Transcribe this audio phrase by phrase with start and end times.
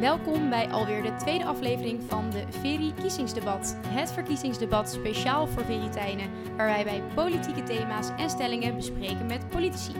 [0.00, 3.76] Welkom bij alweer de tweede aflevering van de Veri Kiezingsdebat.
[3.86, 9.92] Het verkiezingsdebat speciaal voor Veritijnen, waarbij wij politieke thema's en stellingen bespreken met politici.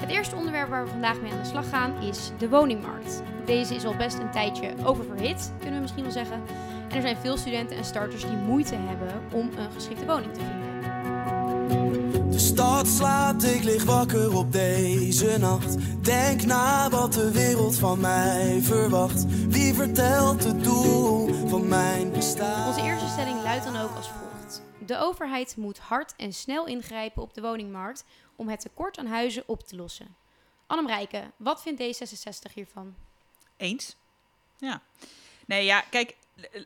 [0.00, 3.22] Het eerste onderwerp waar we vandaag mee aan de slag gaan is de woningmarkt.
[3.44, 6.42] Deze is al best een tijdje oververhit, kunnen we misschien wel zeggen.
[6.88, 10.40] En er zijn veel studenten en starters die moeite hebben om een geschikte woning te
[10.40, 12.21] vinden.
[12.32, 16.04] De stad slaapt, ik lig wakker op deze nacht.
[16.04, 19.24] Denk na wat de wereld van mij verwacht.
[19.48, 22.68] Wie vertelt het doel van mijn bestaan?
[22.68, 24.62] Onze eerste stelling luidt dan ook als volgt.
[24.86, 28.04] De overheid moet hard en snel ingrijpen op de woningmarkt
[28.36, 30.16] om het tekort aan huizen op te lossen.
[30.66, 32.94] Annem Rijken, wat vindt D66 hiervan?
[33.56, 33.96] Eens.
[34.58, 34.82] Ja.
[35.46, 36.16] Nee, ja, kijk,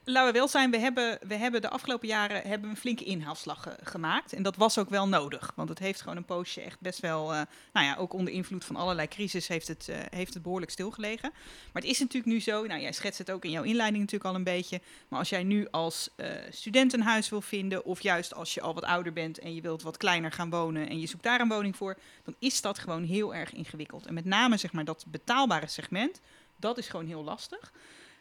[0.05, 3.67] laten we wel zijn, we hebben, we hebben de afgelopen jaren hebben een flinke inhaalslag
[3.67, 4.33] eh, gemaakt.
[4.33, 7.35] En dat was ook wel nodig, want het heeft gewoon een poosje echt best wel,
[7.35, 7.41] eh,
[7.73, 11.31] nou ja, ook onder invloed van allerlei crisis heeft het, eh, heeft het behoorlijk stilgelegen.
[11.73, 14.31] Maar het is natuurlijk nu zo, nou jij schetst het ook in jouw inleiding natuurlijk
[14.31, 14.81] al een beetje.
[15.09, 16.11] Maar als jij nu als
[16.51, 19.61] student een huis wil vinden, of juist als je al wat ouder bent en je
[19.61, 22.79] wilt wat kleiner gaan wonen en je zoekt daar een woning voor, dan is dat
[22.79, 24.07] gewoon heel erg ingewikkeld.
[24.07, 26.21] En met name zeg maar dat betaalbare segment,
[26.57, 27.73] dat is gewoon heel lastig.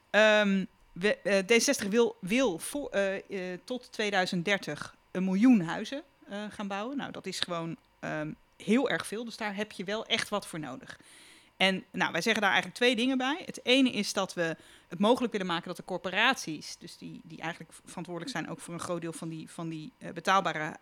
[0.10, 0.66] Ehm,
[1.02, 6.04] eh, D60 wil, wil eh, eh, tot 2030 een miljoen huizen
[6.50, 6.98] gaan bouwen.
[6.98, 9.26] Nou, dat is gewoon ehm, heel erg veel.
[9.26, 11.00] Dus daar heb je wel echt wat voor nodig.
[11.58, 13.42] En nou, wij zeggen daar eigenlijk twee dingen bij.
[13.46, 14.56] Het ene is dat we
[14.88, 18.74] het mogelijk willen maken dat de corporaties, dus die, die eigenlijk verantwoordelijk zijn ook voor
[18.74, 20.78] een groot deel van die, van die betaalbare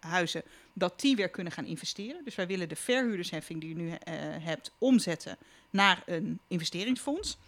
[0.00, 0.42] huizen,
[0.72, 2.24] dat die weer kunnen gaan investeren.
[2.24, 3.92] Dus wij willen de verhuurdersheffing die je nu
[4.40, 5.36] hebt omzetten
[5.70, 7.38] naar een investeringsfonds.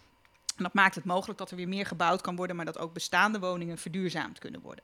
[0.55, 2.93] En dat maakt het mogelijk dat er weer meer gebouwd kan worden, maar dat ook
[2.93, 4.83] bestaande woningen verduurzaamd kunnen worden.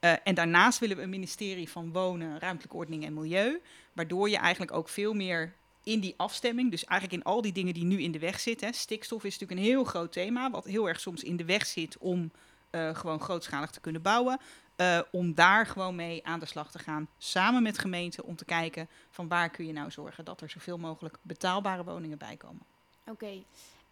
[0.00, 3.60] Eh, en daarnaast willen we een ministerie van Wonen, Ruimtelijke Ordening en Milieu,
[3.92, 5.54] waardoor je eigenlijk ook veel meer
[5.84, 8.74] in die afstemming, dus eigenlijk in al die dingen die nu in de weg zitten.
[8.74, 11.98] Stikstof is natuurlijk een heel groot thema, wat heel erg soms in de weg zit
[11.98, 12.30] om
[12.70, 14.38] eh, gewoon grootschalig te kunnen bouwen.
[14.76, 18.44] eh, om daar gewoon mee aan de slag te gaan, samen met gemeenten, om te
[18.44, 22.62] kijken van waar kun je nou zorgen dat er zoveel mogelijk betaalbare woningen bij komen.
[23.06, 23.42] Oké.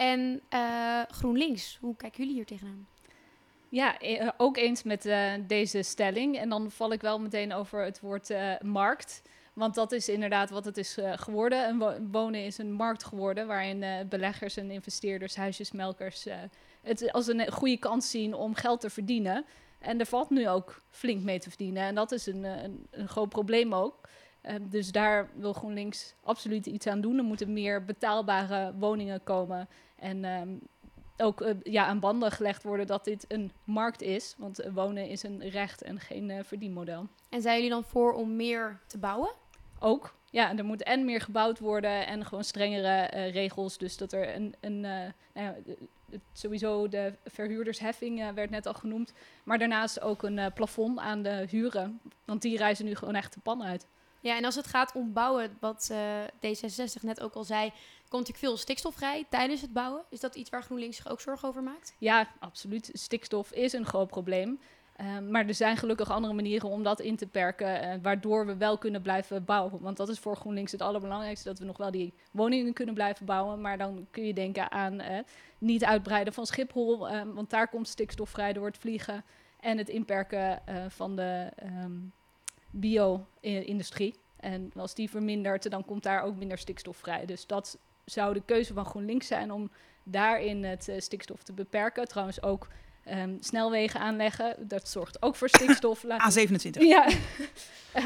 [0.01, 2.87] En eh, GroenLinks, hoe kijken jullie hier tegenaan?
[3.69, 6.39] Ja, eh, ook eens met eh, deze stelling.
[6.39, 9.23] En dan val ik wel meteen over het woord markt.
[9.53, 11.69] Want dat is inderdaad wat het is geworden.
[11.69, 16.27] Een wo- wonen is een markt geworden waarin beleggers en investeerders, huisjesmelkers
[16.83, 19.45] het als een goede kans zien om geld te verdienen.
[19.79, 21.83] En er valt nu ook flink mee te verdienen.
[21.83, 24.09] En dat is een, een, groot probleem ook.
[24.61, 27.19] Dus daar wil GroenLinks absoluut iets aan doen.
[27.19, 29.69] Er moeten meer betaalbare woningen komen.
[30.01, 30.49] En ehm,
[31.21, 34.35] ook eh, ja, aan banden gelegd worden dat dit een markt is.
[34.39, 37.07] Want eh, wonen is een recht en geen eh, verdienmodel.
[37.29, 39.31] En zijn jullie dan voor om meer te bouwen?
[39.79, 43.79] Ook, ja, er moet en meer gebouwd worden en gewoon strengere regels.
[43.79, 45.55] Dus dat er een, een nou ja,
[46.33, 49.13] sowieso de verhuurdersheffing werd net al genoemd.
[49.45, 52.01] Maar daarnaast ook een plafond aan de huren.
[52.25, 53.87] Want die reizen nu gewoon echt de pan uit.
[54.21, 57.73] Ja, en als het gaat om bouwen, wat eh, D66 net ook al zei,
[58.09, 60.05] komt natuurlijk veel stikstof vrij tijdens het bouwen.
[60.09, 61.95] Is dat iets waar GroenLinks zich ook zorgen over maakt?
[61.99, 62.91] Ja, absoluut.
[62.93, 64.61] Stikstof is een groot probleem.
[64.97, 68.57] Ehm, maar er zijn gelukkig andere manieren om dat in te perken, eh, waardoor we
[68.57, 69.81] wel kunnen blijven bouwen.
[69.81, 73.27] Want dat is voor GroenLinks het allerbelangrijkste, dat we nog wel die woningen kunnen blijven
[73.27, 73.61] bouwen.
[73.61, 75.19] Maar dan kun je denken aan eh,
[75.59, 79.25] niet uitbreiden van Schiphol, ehm, want daar komt stikstof vrij door het vliegen.
[79.61, 81.99] En het inperken van de ehm,
[82.71, 84.15] bio-industrie.
[84.37, 87.27] En als die vermindert, dan komt daar ook minder stikstof vrij.
[87.27, 89.71] Dus dat zou de keuze van GroenLinks zijn om
[90.03, 92.09] daarin het eh, stikstof te beperken.
[92.09, 92.69] Trouwens ook
[93.05, 94.69] ehm, snelwegen aanleggen.
[94.69, 96.03] Dat zorgt ook voor stikstof.
[96.03, 96.71] Laten we- A27.
[96.81, 97.09] ja,
[97.93, 98.05] Eh,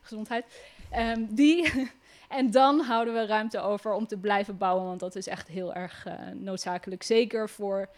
[0.00, 0.44] gezondheid.
[0.90, 1.72] Ehm, die.
[2.28, 5.74] en dan houden we ruimte over om te blijven bouwen, want dat is echt heel
[5.74, 7.02] erg eh, noodzakelijk.
[7.02, 7.88] Zeker voor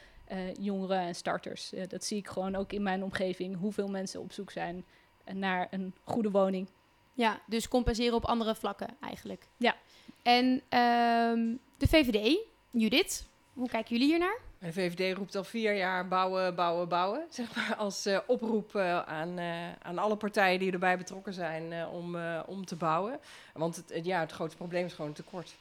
[0.60, 1.72] jongeren en starters.
[1.88, 4.84] Dat zie ik gewoon ook in mijn omgeving, hoeveel mensen op zoek zijn
[5.32, 6.68] naar een goede woning.
[7.14, 9.46] Ja, dus compenseren op andere vlakken eigenlijk.
[9.56, 9.76] Ja.
[10.22, 12.38] En ehm, de VVD,
[12.70, 14.38] Judith, hoe kijken jullie hiernaar?
[14.58, 17.26] De VVD roept al vier jaar bouwen, bouwen, bouwen.
[17.30, 21.72] Zeg maar als eh, oproep eh, aan, eh, aan alle partijen die erbij betrokken zijn
[21.72, 23.20] eh, om, eh, om te bouwen.
[23.54, 25.54] Want het, ja, het grootste probleem is gewoon tekort.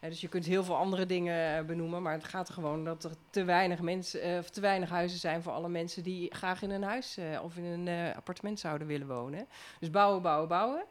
[0.00, 3.04] Dus je kunt heel veel andere dingen eh, benoemen, maar het gaat er gewoon dat
[3.04, 6.62] er te weinig, mensen, eh, of te weinig huizen zijn voor alle mensen die graag
[6.62, 9.46] in een huis eh, of in een appartement zouden willen wonen.
[9.80, 10.84] Dus bouwen, bouwen, bouwen.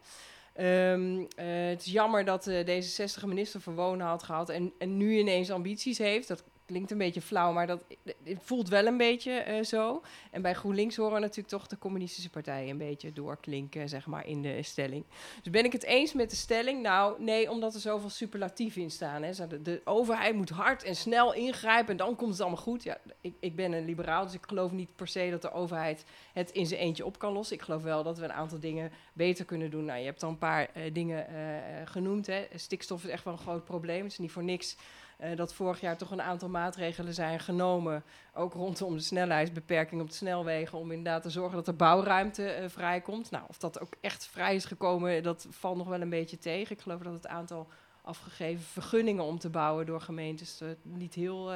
[0.58, 4.98] Ehm, eh, het is jammer dat D66 een minister van Wonen had gehad en, en
[4.98, 6.28] nu ineens ambities heeft.
[6.28, 7.84] Dat klinkt een beetje flauw, maar dat
[8.24, 10.02] het voelt wel een beetje eh, zo.
[10.32, 14.28] En bij GroenLinks horen we natuurlijk toch de communistische partijen een beetje doorklinken, zeg maar,
[14.28, 15.04] in de stelling.
[15.42, 16.82] Dus ben ik het eens met de stelling?
[16.82, 19.24] Nou, nee, omdat er zoveel superlatieven in staan.
[19.24, 19.48] Hè.
[19.48, 22.84] De, de overheid moet hard en snel ingrijpen en dan komt het allemaal goed.
[22.84, 26.06] Ja, ik, ik ben een liberaal, dus ik geloof niet per se dat de overheid
[26.34, 27.56] het in zijn eentje op kan lossen.
[27.56, 29.86] Ik geloof wel dat we een aantal dingen beter kunnen doen.
[29.86, 31.38] Nou, je hebt al een paar uh, dingen uh,
[31.86, 32.28] genoemd.
[32.28, 32.48] Hè.
[32.56, 34.04] Stikstof is echt wel een groot probleem.
[34.04, 34.78] Het is niet voor niks
[35.24, 38.04] uh, dat vorig jaar toch een aantal maatregelen zijn genomen.
[38.34, 40.78] Ook rondom de snelheidsbeperking op de snelwegen.
[40.78, 43.32] Om inderdaad te zorgen dat er bouwruimte uh, vrijkomt.
[43.32, 46.76] Nou, of dat ook echt vrij is gekomen, dat valt nog wel een beetje tegen.
[46.76, 47.68] Ik geloof dat het aantal
[48.02, 51.52] afgegeven vergunningen om te bouwen door gemeentes niet heel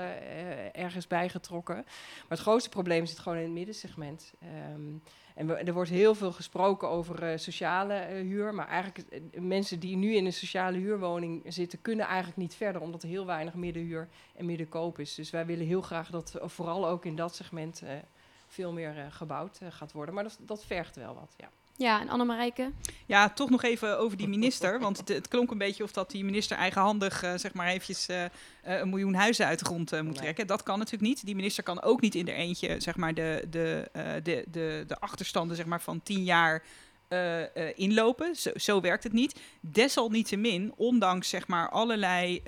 [0.72, 1.76] erg is bijgetrokken.
[1.76, 4.34] Maar het grootste probleem zit gewoon in het middensegment.
[4.74, 5.04] Um,
[5.36, 8.54] en er wordt heel veel gesproken over uh, sociale uh, huur.
[8.54, 12.82] Maar eigenlijk uh, mensen die nu in een sociale huurwoning zitten, kunnen eigenlijk niet verder.
[12.82, 15.16] Omdat er heel weinig middenhuur en middenkoop is.
[15.16, 17.84] Dus wij willen heel graag dat vooral ook in dat segment
[18.48, 20.14] veel meer gebouwd gaat worden.
[20.16, 21.34] Maar dat, dat vergt wel wat.
[21.38, 21.50] Ja.
[21.82, 22.72] Ja, en Annemarijke?
[23.06, 24.80] Ja, toch nog even over die minister.
[24.80, 28.10] Want het, het klonk een beetje of dat die minister eigenhandig, uh, zeg maar, eventjes
[28.10, 28.24] uh,
[28.64, 30.48] een miljoen huizen uit de grond uh, moet trekken.
[30.48, 31.26] Dat kan natuurlijk niet.
[31.26, 33.90] Die minister kan ook niet in de eentje, zeg maar, de, de,
[34.24, 36.64] de, de, de achterstanden zeg maar, van tien jaar
[37.76, 38.36] inlopen.
[38.36, 39.40] Zo, zo, werkt het niet.
[39.62, 42.42] Desalniettemin, ondanks zeg maar, allerlei,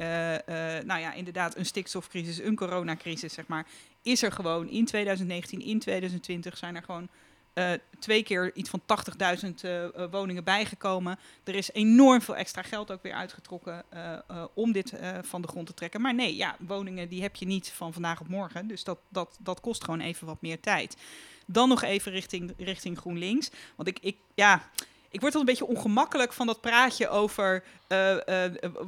[0.85, 3.65] nou ja, inderdaad, een stikstofcrisis, een coronacrisis, zeg maar,
[4.01, 7.09] is er gewoon in 2019, in 2020 zijn er gewoon
[7.53, 8.81] uh, twee keer iets van
[9.43, 11.19] 80.000 uh, woningen bijgekomen.
[11.43, 13.85] Er is enorm veel extra geld ook weer uitgetrokken
[14.53, 16.01] om dit van de grond te trekken.
[16.01, 18.67] Maar nee, ja, woningen die heb je niet van vandaag op morgen.
[18.67, 20.97] Dus dat, dat, dat kost gewoon even wat meer tijd.
[21.45, 23.51] Dan nog even richting, richting GroenLinks.
[23.75, 24.69] Want ik, ik, ja,
[25.09, 27.63] ik word al een beetje ongemakkelijk van dat praatje over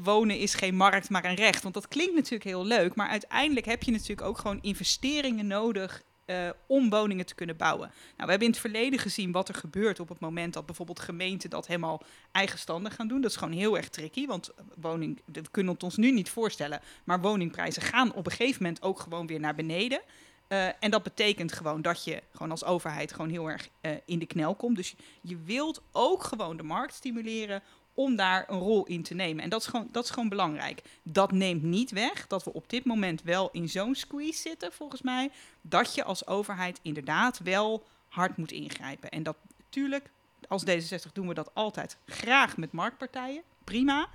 [0.04, 1.64] wonen is geen markt, maar een recht.
[1.64, 2.96] Want dat klinkt natuurlijk heel leuk.
[2.96, 7.88] Maar uiteindelijk heb je natuurlijk ook gewoon investeringen nodig uh, om woningen te kunnen bouwen.
[7.88, 11.00] Nou, we hebben in het verleden gezien wat er gebeurt op het moment dat bijvoorbeeld
[11.00, 12.02] gemeenten dat helemaal
[12.32, 13.22] eigenstandig gaan doen.
[13.22, 16.82] Dat is gewoon heel erg tricky, want woning, dat kunnen we ons nu niet voorstellen.
[17.04, 20.02] Maar woningprijzen gaan op een gegeven moment ook gewoon weer naar beneden.
[20.50, 23.70] Uh, en dat betekent gewoon dat je gewoon als overheid gewoon heel erg
[24.06, 24.76] in de knel komt.
[24.76, 27.64] Dus je wilt ook gewoon de markt stimuleren
[27.96, 29.44] om daar een rol in te nemen.
[29.44, 30.82] En dat is, gewoon, dat is gewoon belangrijk.
[31.04, 35.02] Dat neemt niet weg dat we op dit moment wel in zo'n squeeze zitten, volgens
[35.02, 35.32] mij,
[35.62, 39.10] dat je als overheid inderdaad wel hard moet ingrijpen.
[39.10, 40.10] En dat natuurlijk,
[40.48, 44.08] als D66 doen we dat altijd graag met marktpartijen, prima.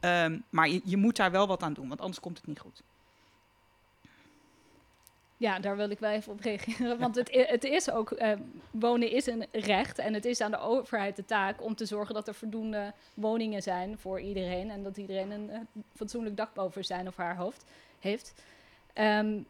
[0.00, 2.58] Um, maar je, je moet daar wel wat aan doen, want anders komt het niet
[2.58, 2.82] goed.
[5.36, 6.98] Ja, daar wil ik wel even op reageren.
[6.98, 8.32] Want het, het is ook, uh,
[8.70, 9.98] wonen is een recht.
[9.98, 13.62] En het is aan de overheid de taak om te zorgen dat er voldoende woningen
[13.62, 14.70] zijn voor iedereen.
[14.70, 15.58] En dat iedereen een uh,
[15.94, 17.64] fatsoenlijk dak boven zijn of haar hoofd
[18.00, 18.34] heeft.
[18.94, 19.46] Um,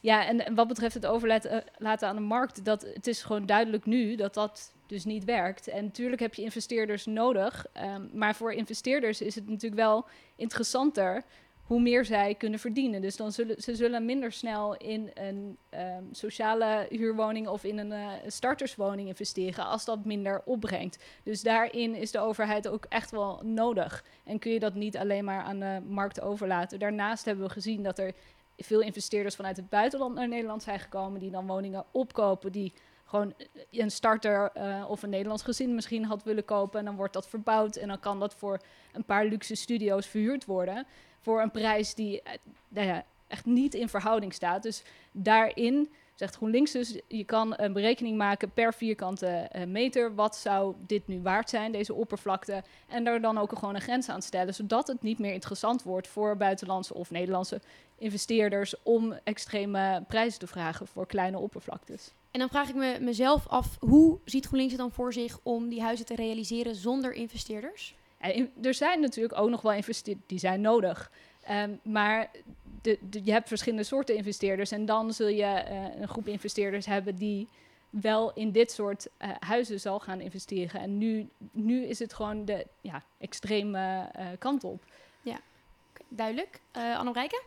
[0.00, 3.86] ja, en, wat betreft het overlaten uh, aan de markt, dat, het is gewoon duidelijk
[3.86, 5.68] nu dat dat dus niet werkt.
[5.68, 7.66] En natuurlijk heb je investeerders nodig.
[7.82, 11.22] Um, maar voor investeerders is het natuurlijk wel interessanter
[11.64, 13.00] hoe meer zij kunnen verdienen.
[13.00, 17.92] Dus dan zullen ze zullen minder snel in een um, sociale huurwoning of in een
[17.92, 21.04] uh, starterswoning investeren als dat minder opbrengt.
[21.22, 24.04] Dus daarin is de overheid ook echt wel nodig.
[24.24, 26.78] En kun je dat niet alleen maar aan de markt overlaten.
[26.78, 28.12] Daarnaast hebben we gezien dat er
[28.56, 32.72] veel investeerders vanuit het buitenland naar Nederland zijn gekomen die dan woningen opkopen die
[33.04, 33.34] gewoon
[33.70, 36.78] een starter uh, of een Nederlands gezin misschien had willen kopen.
[36.78, 38.60] En dan wordt dat verbouwd en dan kan dat voor
[38.92, 40.86] een paar luxe studio's verhuurd worden
[41.24, 42.32] voor een prijs die eh,
[42.68, 44.62] nou echt niet in verhouding staat.
[44.62, 44.82] Dus
[45.12, 50.14] daarin zegt GroenLinks dus, je kan een berekening maken per vierkante uh, meter.
[50.14, 52.62] Wat zou dit nu waard zijn, deze oppervlakte?
[52.88, 56.08] En daar dan ook gewoon een grens aan stellen, zodat het niet meer interessant wordt
[56.08, 57.60] voor buitenlandse of Nederlandse
[57.98, 62.12] investeerders om extreme prijzen te vragen voor kleine oppervlaktes.
[62.30, 65.68] En dan vraag ik me mezelf af, hoe ziet GroenLinks het dan voor zich om
[65.68, 67.94] die huizen te realiseren zonder investeerders?
[68.62, 71.10] Er zijn natuurlijk ook nog wel investeerders die zijn nodig.
[71.50, 72.30] Um, maar
[72.82, 74.70] de, je hebt verschillende soorten investeerders.
[74.70, 77.48] En dan zul je uh, een groep investeerders hebben die
[77.90, 80.80] wel in dit soort uh, huizen zal gaan investeren.
[80.80, 84.84] En nu, nu is het gewoon de ja, extreme uh, kant op.
[86.16, 86.60] Duidelijk.
[86.76, 86.98] Uh?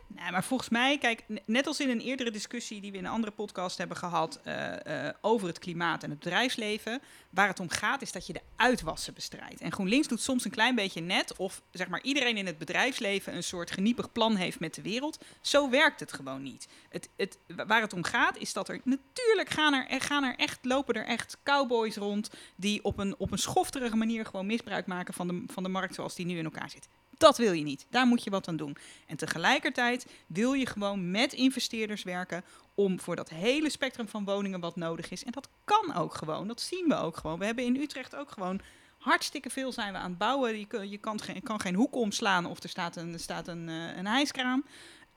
[0.06, 3.10] Nee, maar volgens mij, kijk, net als in een eerdere discussie die we in een
[3.10, 7.68] andere podcast hebben gehad uh, uh, over het klimaat en het bedrijfsleven, waar het om
[7.68, 9.60] gaat is dat je de uitwassen bestrijdt.
[9.60, 13.34] En GroenLinks doet soms een klein beetje net of zeg maar iedereen in het bedrijfsleven
[13.34, 15.24] een soort geniepig plan heeft met de wereld.
[15.40, 16.68] Zo werkt het gewoon niet.
[16.88, 20.64] Het, het, waar het om gaat is dat er natuurlijk gaan er, gaan er echt,
[20.64, 25.14] lopen er echt cowboys rond die op een, op een schofterige manier gewoon misbruik maken
[25.14, 26.88] van de, van de markt zoals die nu in elkaar zit.
[27.18, 27.86] Dat wil je niet.
[27.90, 28.76] Daar moet je wat aan doen.
[29.06, 32.44] En tegelijkertijd wil je gewoon met investeerders werken
[32.74, 35.24] om voor dat hele spectrum van woningen wat nodig is.
[35.24, 36.48] En dat kan ook gewoon.
[36.48, 37.38] Dat zien we ook gewoon.
[37.38, 38.60] We hebben in Utrecht ook gewoon
[38.98, 40.58] hartstikke veel zijn we aan het bouwen.
[40.58, 43.96] Je, kun- je kan, geen, kan hoek omslaan of er staat een, staat een, eh,
[43.96, 44.64] een hijskraan.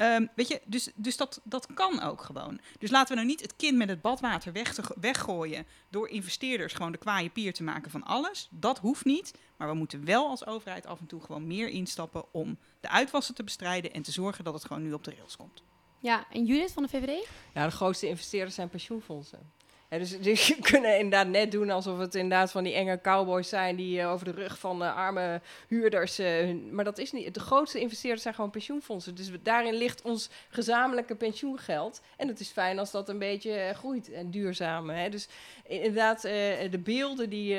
[0.02, 2.60] Ehm, weet je, dus, dus dat, dat kan ook gewoon.
[2.80, 6.74] Dus laten we nou niet het kind met het badwater weg te, weggooien door investeerders
[6.74, 8.48] gewoon de kwaaie pier te maken van alles.
[8.52, 9.34] Dat hoeft niet.
[9.58, 13.36] Maar we moeten wel als overheid af en toe gewoon meer instappen om de uitwassen
[13.36, 15.64] te bestrijden en te zorgen dat het gewoon nu op de rails komt.
[16.00, 17.28] Ja, en Judith van de VVD?
[17.54, 19.52] Ja, de grootste investeerders zijn pensioenfondsen.
[20.00, 24.00] Dus, je kunnen inderdaad net doen alsof het inderdaad van die enge cowboys zijn die
[24.00, 26.20] eh, over de rug van arme huurders.
[26.20, 27.34] eh, maar dat is niet.
[27.34, 29.16] De grootste investeerders zijn gewoon pensioenfondsen.
[29.16, 32.02] Dus daarin ligt ons gezamenlijke pensioengeld.
[32.18, 34.92] En het is fijn als dat een beetje eh, groeit en duurzaam.
[35.10, 35.28] Dus
[35.64, 37.58] inderdaad, de beelden die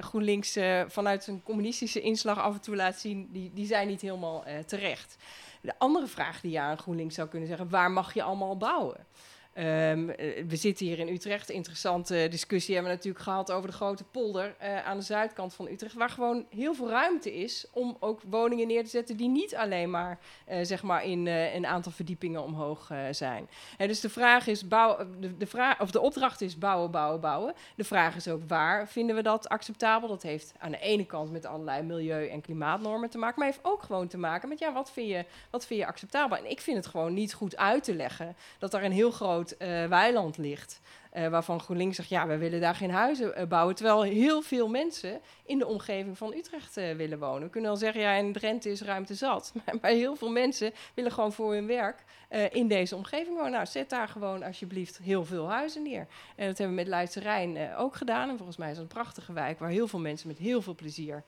[0.00, 4.44] GroenLinks vanuit een communistische inslag af en toe laat zien, die, die zijn niet helemaal
[4.66, 5.16] terecht.
[5.60, 9.06] De andere vraag die je aan GroenLinks zou kunnen zeggen, waar mag je allemaal bouwen?
[9.52, 11.50] Ehm, eh, we zitten hier in Utrecht.
[11.50, 15.68] Interessante discussie hebben we natuurlijk gehad over de grote polder eh, aan de zuidkant van
[15.68, 15.94] Utrecht.
[15.94, 19.90] Waar gewoon heel veel ruimte is om ook woningen neer te zetten die niet alleen
[19.90, 23.48] maar, eh, zeg maar in een aantal verdiepingen omhoog zijn.
[23.76, 27.20] Hè, dus de vraag is, bouw, de, de, vraag, of de opdracht is bouwen, bouwen,
[27.20, 27.54] bouwen.
[27.76, 30.08] De vraag is ook waar vinden we dat acceptabel?
[30.08, 33.64] Dat heeft aan de ene kant met allerlei milieu- en klimaatnormen te maken, maar heeft
[33.64, 36.36] ook gewoon te maken met ja, wat vind je, wat vind je acceptabel?
[36.36, 39.41] En ik vind het gewoon niet goed uit te leggen dat daar een heel groot
[39.50, 40.80] eh, weiland ligt.
[41.10, 43.74] eh, waarvan GroenLinks zegt, ja, we willen daar geen huizen eh, bouwen.
[43.74, 47.42] Terwijl heel veel mensen in de omgeving van Utrecht willen wonen.
[47.42, 49.52] We kunnen wel zeggen, ja, in Drenthe is ruimte zat.
[49.80, 52.04] Maar, heel veel mensen willen gewoon voor hun werk
[52.50, 53.50] in deze omgeving wonen.
[53.50, 56.06] Nou, zet daar gewoon alsjeblieft heel veel huizen neer.
[56.36, 58.28] En dat hebben we met Leidse Rijn eh, ook gedaan.
[58.28, 60.74] En volgens mij is het een prachtige wijk waar heel veel mensen met heel veel
[60.74, 61.22] plezier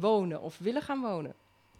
[0.00, 1.34] wonen of willen gaan wonen.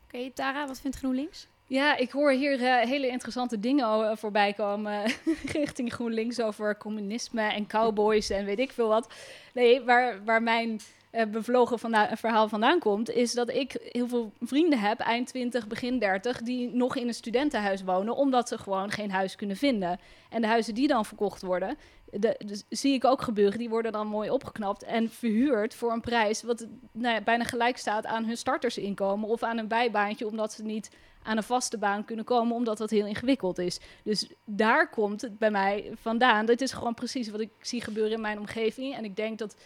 [0.05, 1.49] Oké, Tara, wat vindt GroenLinks?
[1.68, 5.02] Ja, ik hoor hier eh, hele interessante dingen eh, voorbij komen
[5.61, 9.12] richting GroenLinks over communisme en cowboys en weet ik veel wat.
[9.52, 10.80] Nee, waar, waar mijn
[11.11, 11.78] eh, bevlogen
[12.18, 16.75] verhaal vandaan komt, is dat ik heel veel vrienden heb, eind 20, begin 30, die
[16.75, 20.00] nog in een studentenhuis wonen, omdat ze gewoon geen huis kunnen vinden.
[20.30, 21.76] En de huizen die dan verkocht worden,
[22.11, 26.00] de, dus zie ik ook gebeuren, die worden dan mooi opgeknapt en verhuurd voor een
[26.00, 30.62] prijs wat nou bijna gelijk staat aan hun startersinkomen of aan een bijbaantje, omdat ze
[30.62, 30.90] niet
[31.26, 33.80] aan een vaste baan kunnen komen, omdat dat heel ingewikkeld is.
[34.02, 36.47] Dus daar komt het bij mij vandaan.
[36.47, 38.95] Dit is gewoon precies wat ik zie gebeuren in mijn omgeving.
[38.95, 39.56] En ik denk dat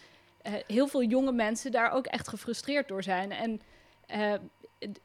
[0.41, 3.31] eh, heel veel jonge mensen daar ook echt gefrustreerd door zijn.
[3.31, 3.61] En
[4.05, 4.33] eh,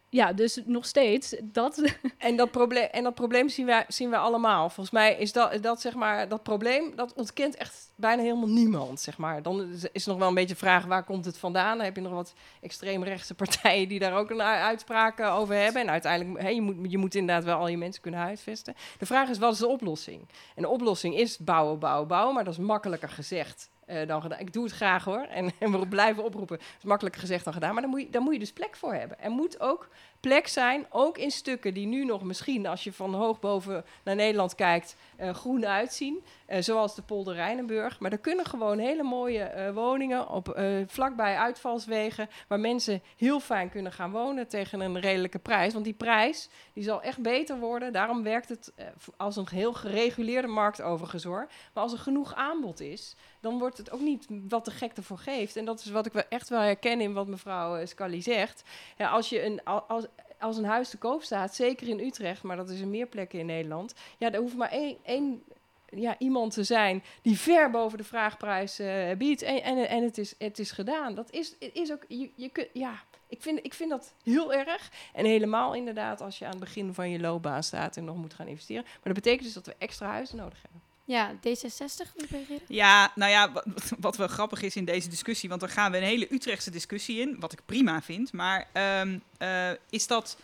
[0.08, 1.82] ja, dus nog steeds dat.
[2.18, 4.68] En dat probleem, en dat probleem zien, wij, zien we allemaal.
[4.68, 9.00] Volgens mij is dat, dat, zeg maar, dat probleem, dat ontkent echt bijna helemaal niemand.
[9.00, 9.42] Zeg maar.
[9.42, 11.76] Dan is- is nog wel een beetje de vraag, waar komt het vandaan?
[11.76, 15.82] Dan heb je nog wat extreemrechtse partijen die daar ook een eh, over hebben.
[15.82, 18.74] En uiteindelijk, hè, je, moet, je moet inderdaad wel al je mensen kunnen huisvesten.
[18.98, 20.28] De vraag is, wat is de oplossing?
[20.54, 22.34] En de oplossing is bouwen, bouwen, bouwen.
[22.34, 24.32] Maar dat is makkelijker gezegd eh, dan.
[24.38, 25.22] Ik doe het graag hoor.
[25.22, 26.56] En, en we blijven oproepen.
[26.56, 27.72] Het is makkelijker gezegd dan gedaan.
[27.72, 29.20] Maar daar moet, je, daar moet je dus plek voor hebben.
[29.20, 29.88] Er moet ook
[30.20, 34.14] plek zijn, ook in stukken die nu nog misschien, als je van hoog boven naar
[34.14, 36.24] Nederland kijkt, eh, groen uitzien.
[36.46, 38.00] Eh, zoals de polder Rijnenburg.
[38.00, 43.70] Maar er kunnen gewoon hele mooie eh, woningen op, vlakbij uitvalswegen, waar mensen heel fijn
[43.70, 45.72] kunnen gaan wonen tegen een redelijke prijs.
[45.72, 47.92] Want die prijs die zal echt beter worden.
[47.92, 48.72] Daarom werkt het
[49.16, 51.46] als een heel gereguleerde markt overigens hoor.
[51.74, 55.18] Maar als er genoeg aanbod is, dan wordt het ook niet wat de gek ervoor
[55.18, 55.56] geeft.
[55.56, 58.62] En dat is wat ik wel echt wel herken in wat mevrouw Scully zegt.
[58.96, 60.06] Ja, als, je een, al- als,
[60.46, 63.38] als een huis te koop staat, zeker in Utrecht, maar dat is in meer plekken
[63.38, 65.42] in Nederland, ja, er hoeft maar één, één
[65.90, 69.42] ja, iemand te zijn die ver boven de vraagprijs eh, biedt.
[69.42, 71.14] En, en, en het, is, het is gedaan.
[71.14, 74.90] Dat is, is ook, je, je ja, ik vind, ik vind dat heel erg.
[75.12, 78.34] En helemaal inderdaad als je aan het begin van je loopbaan staat en nog moet
[78.34, 78.82] gaan investeren.
[78.82, 80.85] Maar dat betekent dus dat we extra huizen nodig hebben.
[81.08, 82.60] Ja, D66, wil reageren?
[82.68, 83.64] Ja, nou ja, wat,
[83.98, 87.20] wat wel grappig is in deze discussie, want dan gaan we een hele Utrechtse discussie
[87.20, 90.36] in, wat ik prima vind, maar ehm, eh, is dat.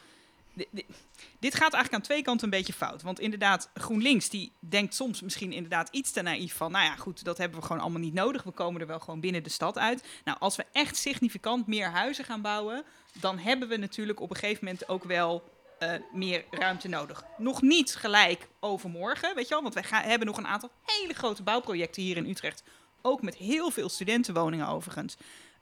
[0.55, 0.87] di- di-
[1.39, 3.03] Dit gaat eigenlijk aan twee kanten een beetje fout.
[3.03, 6.73] Want inderdaad, GroenLinks die denkt soms misschien inderdaad iets te naïef van...
[6.73, 8.43] nou ja, goed, dat hebben we gewoon allemaal niet nodig.
[8.43, 10.05] We komen er wel gewoon binnen de stad uit.
[10.25, 12.85] Nou, als we echt significant meer huizen gaan bouwen...
[13.13, 15.52] dan hebben we natuurlijk op een gegeven moment ook wel
[15.83, 17.25] eh, meer ruimte nodig.
[17.39, 19.63] Nog niet gelijk overmorgen, weet je wel.
[19.63, 22.63] Want wij hebben nog een aantal hele grote bouwprojecten hier in Utrecht.
[23.03, 25.17] Ook met heel veel studentenwoningen overigens.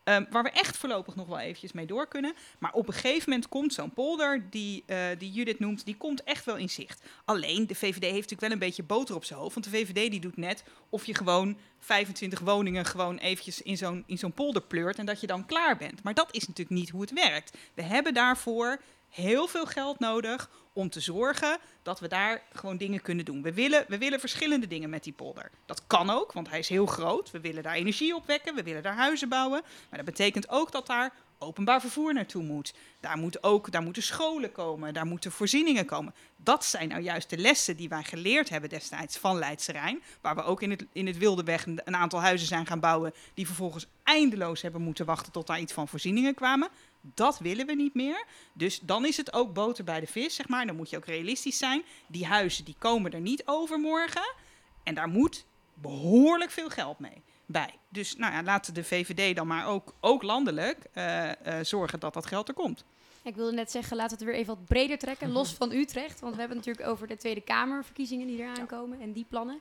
[0.05, 2.35] Ehm, waar we echt voorlopig nog wel eventjes mee door kunnen.
[2.59, 6.23] Maar op een gegeven moment komt zo'n polder, die, eh, die Judith noemt, die komt
[6.23, 7.03] echt wel in zicht.
[7.25, 9.55] Alleen, de VVD heeft natuurlijk wel een beetje boter op zijn hoofd.
[9.55, 14.05] Want de VVD die doet net of je gewoon 25 woningen gewoon eventjes in zo'n,
[14.07, 16.03] in zo'n polder pleurt en dat je dan klaar bent.
[16.03, 17.57] Maar dat is natuurlijk niet hoe het werkt.
[17.75, 18.81] We hebben daarvoor
[19.11, 23.43] heel veel geld nodig om te zorgen dat we daar gewoon dingen kunnen doen.
[23.43, 25.51] We willen, we willen verschillende dingen met die polder.
[25.67, 27.31] Dat kan ook, want hij is heel groot.
[27.31, 29.61] We willen daar energie opwekken, we willen daar huizen bouwen.
[29.89, 32.75] Maar dat betekent ook dat daar openbaar vervoer naartoe moet.
[33.01, 36.15] Daar, moet ook, daar moeten scholen komen, daar moeten voorzieningen komen.
[36.37, 40.03] Dat zijn nou juist de lessen die wij geleerd hebben destijds van Leidse Rijn.
[40.21, 42.81] Waar we ook in het, in het Wilde Weg een, een aantal huizen zijn gaan
[42.81, 43.15] bouwen...
[43.35, 46.69] die vervolgens eindeloos hebben moeten wachten tot daar iets van voorzieningen kwamen.
[47.01, 48.25] Dat willen we niet meer.
[48.53, 50.67] Dus dan is het ook boter bij de vis, zeg maar.
[50.67, 51.83] Dan moet je ook realistisch zijn.
[52.07, 54.35] Die huizen die komen er niet overmorgen.
[54.83, 57.75] En daar moet behoorlijk veel geld mee bij.
[57.89, 62.15] Dus nou ja, laten de VVD dan maar ook, ook landelijk uh, uh, zorgen dat
[62.15, 62.85] dat geld er komt.
[63.23, 66.21] Ik wilde net zeggen, laten we het weer even wat breder trekken, los van Utrecht.
[66.21, 69.61] Want we hebben het natuurlijk over de Tweede Kamerverkiezingen die eraan komen en die plannen.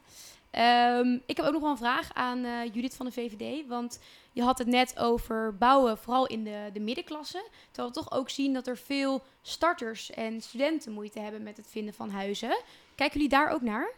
[0.51, 3.67] Um, ik heb ook nog wel een vraag aan uh, Judith van de VVD.
[3.67, 3.99] Want
[4.31, 7.49] je had het net over bouwen, vooral in de, de middenklasse.
[7.71, 11.67] Terwijl we toch ook zien dat er veel starters en studenten moeite hebben met het
[11.69, 12.57] vinden van huizen.
[12.95, 13.91] Kijken jullie daar ook naar?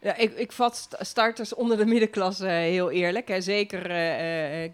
[0.00, 3.28] Ja, ik, ik vat starters onder de middenklasse heel eerlijk.
[3.28, 3.40] Hè.
[3.40, 4.70] Zeker uh, uh,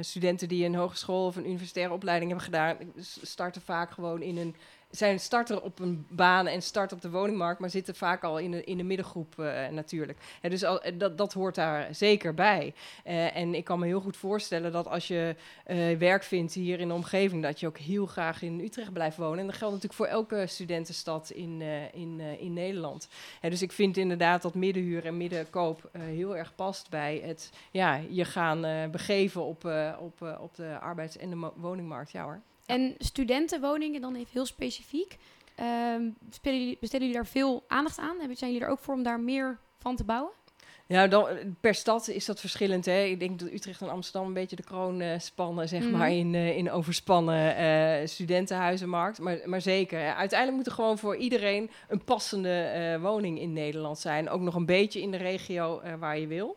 [0.00, 2.76] studenten die een hogeschool of een universitaire opleiding hebben gedaan,
[3.22, 4.56] starten vaak gewoon in een
[4.96, 8.50] zijn starter op een baan en start op de woningmarkt, maar zitten vaak al in
[8.50, 10.18] de, in de middengroep uh, natuurlijk.
[10.40, 12.74] Dus al, dat, dat hoort daar zeker bij.
[13.06, 15.36] Uh, en ik kan me heel goed voorstellen dat als je
[15.98, 19.38] werk vindt hier in de omgeving, dat je ook heel graag in Utrecht blijft wonen.
[19.38, 23.08] En dat geldt natuurlijk voor elke studentenstad in, in, in Nederland.
[23.40, 28.24] Dus ik vind inderdaad dat middenhuur en middenkoop heel erg past bij het ja, je
[28.24, 29.64] gaan begeven op,
[29.98, 32.10] op, op de arbeids- en de woningmarkt.
[32.10, 32.40] Ja hoor.
[32.66, 35.16] En studentenwoningen dan even heel specifiek.
[35.96, 38.16] Um, jullie, besteden jullie daar veel aandacht aan?
[38.18, 40.32] Zijn jullie er ook voor om daar meer van te bouwen?
[40.86, 41.26] Ja, dan,
[41.60, 42.84] per stad is dat verschillend.
[42.84, 43.02] Hè?
[43.02, 45.90] Ik denk dat Utrecht en Amsterdam een beetje de kroon uh, spannen, zeg mm.
[45.90, 49.18] maar, in, uh, in overspannen uh, studentenhuizenmarkt.
[49.18, 50.14] Maar, maar zeker, hè?
[50.14, 54.28] uiteindelijk moet er gewoon voor iedereen een passende woning in Nederland zijn.
[54.28, 56.56] Ook nog een beetje in de regio waar je wil.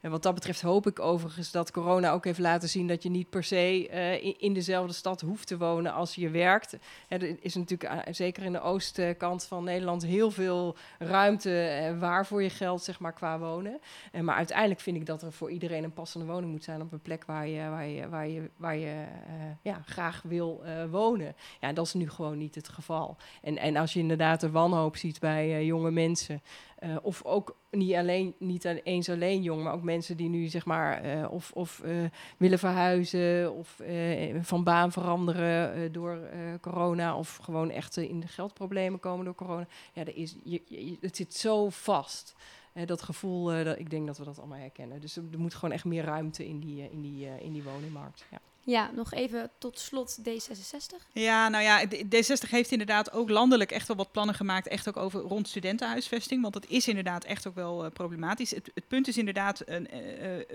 [0.00, 3.10] En wat dat betreft hoop ik overigens dat corona ook heeft laten zien dat je
[3.10, 6.76] niet per se uh, in, dezelfde stad hoeft te wonen als je werkt.
[7.08, 12.26] er is natuurlijk uh, zeker in de oostkant van Nederland heel veel ruimte uh, waar
[12.26, 13.80] voor je geld, zeg maar, qua wonen.
[14.20, 17.00] maar uiteindelijk vind ik dat er voor iedereen een passende woning moet zijn op een
[17.00, 19.04] plek waar je, waar je, waar je, waar je
[19.62, 21.34] ja, graag wil wonen.
[21.60, 23.16] Ja, dat is nu gewoon niet het geval.
[23.42, 26.42] En, en als je inderdaad de wanhoop ziet bij jonge mensen.
[26.84, 30.64] Uh, of ook niet, alleen, niet eens alleen jong, maar ook mensen die nu zeg
[30.64, 32.04] maar uh, of, of uh,
[32.36, 33.80] willen verhuizen of
[34.40, 36.20] van baan veranderen door
[36.60, 39.66] corona of gewoon echt in de geldproblemen komen door corona.
[39.92, 42.34] Ja, er is, je, het zit zo vast.
[42.84, 45.00] dat gevoel, dat, ik denk dat we dat allemaal herkennen.
[45.00, 48.24] Dus er, er moet gewoon echt meer ruimte in die, in die, in die woningmarkt.
[48.30, 48.38] Ja.
[48.68, 51.12] Ja, nog even tot slot D66.
[51.12, 54.96] Ja, nou ja, D66 heeft inderdaad ook landelijk echt wel wat plannen gemaakt, echt ook
[54.96, 58.50] over rond studentenhuisvesting, want dat is inderdaad echt ook wel uh, problematisch.
[58.50, 59.84] Het, punt is inderdaad uh, uh,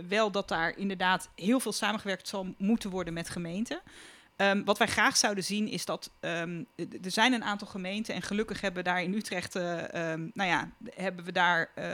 [0.08, 3.82] wel dat daar inderdaad heel veel samengewerkt zal moeten worden met gemeenten.
[4.38, 8.22] Um, wat wij graag zouden zien is dat um, er zijn een aantal gemeenten en
[8.22, 11.86] gelukkig hebben we daar in Utrecht, uh, um, nou ja, hebben we daar uh,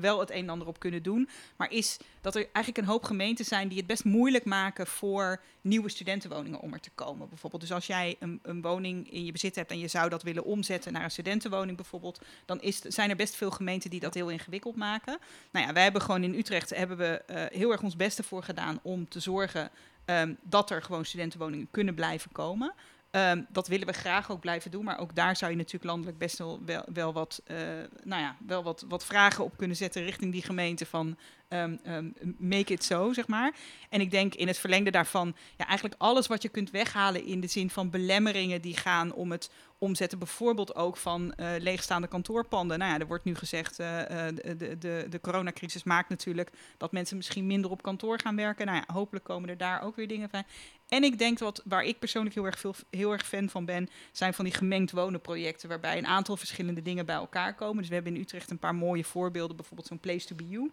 [0.00, 1.28] wel het een en ander op kunnen doen.
[1.56, 5.40] Maar is dat er eigenlijk een hoop gemeenten zijn die het best moeilijk maken voor
[5.60, 7.28] nieuwe studentenwoningen om er te komen.
[7.28, 10.22] Bijvoorbeeld, dus als jij een, een woning in je bezit hebt en je zou dat
[10.22, 14.14] willen omzetten naar een studentenwoning bijvoorbeeld, dan is, zijn er best veel gemeenten die dat
[14.14, 15.18] heel ingewikkeld maken.
[15.50, 18.42] Nou ja, wij hebben gewoon in Utrecht hebben we uh, heel erg ons beste voor
[18.42, 19.70] gedaan om te zorgen
[20.10, 22.74] um, dat er gewoon studentenwoningen kunnen blijven komen.
[23.10, 26.18] Um, dat willen we graag ook blijven doen, maar ook daar zou je natuurlijk landelijk
[26.18, 26.60] best wel,
[26.92, 27.56] wel, wat, uh,
[28.04, 31.16] nou ja, wel wat, wat vragen op kunnen zetten richting die gemeente van
[31.48, 33.54] um, um, make it so, zeg maar.
[33.88, 37.40] En ik denk in het verlengde daarvan, ja, eigenlijk alles wat je kunt weghalen in
[37.40, 42.78] de zin van belemmeringen die gaan om het omzetten, bijvoorbeeld ook van uh, leegstaande kantoorpanden.
[42.78, 47.16] Nou ja, er wordt nu gezegd, uh, de, de, de coronacrisis maakt natuurlijk dat mensen
[47.16, 48.66] misschien minder op kantoor gaan werken.
[48.66, 50.44] Nou ja, hopelijk komen er daar ook weer dingen van.
[50.88, 53.88] En ik denk dat waar ik persoonlijk heel erg, veel, heel erg fan van ben,
[54.12, 57.76] zijn van die gemengd wonen projecten, waarbij een aantal verschillende dingen bij elkaar komen.
[57.76, 60.70] Dus we hebben in Utrecht een paar mooie voorbeelden, bijvoorbeeld zo'n Place to Be You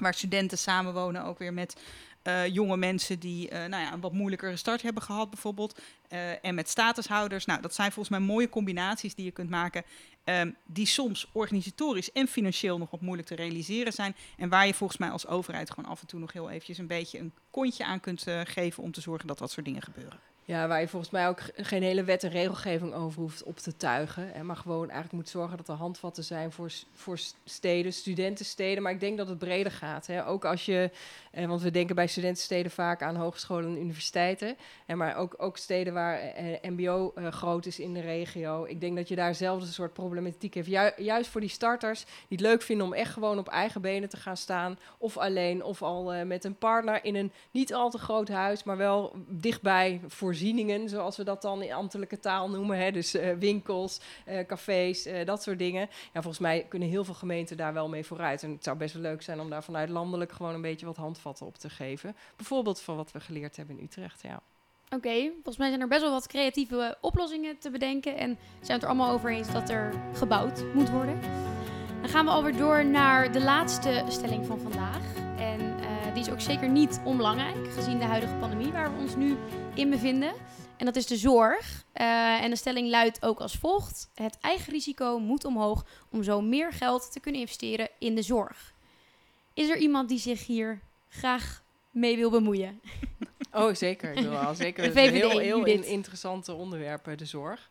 [0.00, 1.76] waar studenten samenwonen, ook weer met
[2.24, 5.80] uh, jonge mensen die uh, nou ja, een wat moeilijkere start hebben gehad, bijvoorbeeld.
[6.08, 7.44] Uh, en met statushouders.
[7.44, 9.84] Nou, dat zijn volgens mij mooie combinaties die je kunt maken.
[10.30, 14.16] Um, die soms organisatorisch en financieel nog wat moeilijk te realiseren zijn.
[14.36, 16.86] En waar je volgens mij als overheid gewoon af en toe nog heel eventjes een
[16.86, 20.29] beetje een kontje aan kunt geven om te zorgen dat dat soort dingen gebeuren.
[20.50, 23.76] Ja, waar je volgens mij ook geen hele wet en regelgeving over hoeft op te
[23.76, 24.30] tuigen.
[24.32, 28.82] Hè, maar gewoon eigenlijk moet zorgen dat er handvatten zijn voor, voor steden, studentensteden.
[28.82, 30.06] Maar ik denk dat het breder gaat.
[30.06, 30.26] Hè.
[30.26, 30.90] Ook als je,
[31.30, 34.56] eh, want we denken bij studentensteden vaak aan hogescholen en universiteiten.
[34.86, 38.64] Hè, maar ook, ook steden waar eh, MBO eh, groot is in de regio.
[38.64, 40.96] Ik denk dat je daar zelfs een soort problematiek hebt.
[40.96, 44.16] juist voor die starters die het leuk vinden om echt gewoon op eigen benen te
[44.16, 44.78] gaan staan.
[44.98, 48.62] Of alleen, of al eh, met een partner in een niet al te groot huis,
[48.62, 52.78] maar wel dichtbij voor voorzieningen, zoals we dat dan in ambtelijke taal noemen.
[52.78, 52.90] Hè?
[52.90, 55.88] Dus uh, winkels, uh, cafés, uh, dat soort dingen.
[56.12, 58.42] Ja, volgens mij kunnen heel veel gemeenten daar wel mee vooruit.
[58.42, 60.96] En het zou best wel leuk zijn om daar vanuit landelijk gewoon een beetje wat
[60.96, 62.16] handvatten op te geven.
[62.36, 64.22] Bijvoorbeeld van wat we geleerd hebben in Utrecht.
[64.22, 64.40] Ja.
[64.94, 68.16] Oké, volgens mij zijn er best wel wat creatieve oplossingen te bedenken.
[68.16, 71.20] En zijn we het er allemaal over eens dat er gebouwd moet worden.
[72.00, 75.29] Dan gaan we alweer door naar de laatste stelling van vandaag.
[76.10, 79.36] En die is ook zeker niet onbelangrijk, gezien de huidige pandemie waar we ons nu
[79.74, 80.32] in bevinden.
[80.76, 81.84] En dat is de zorg.
[81.94, 86.40] Uh, en de stelling luidt ook als volgt: Het eigen risico moet omhoog om zo
[86.40, 88.72] meer geld te kunnen investeren in de zorg.
[89.54, 92.80] Is er iemand die zich hier graag mee wil bemoeien?
[93.52, 94.12] Oh, zeker.
[94.12, 94.84] Ik wil wel zeker.
[94.84, 97.70] Het een heel, heel interessant onderwerp, de zorg.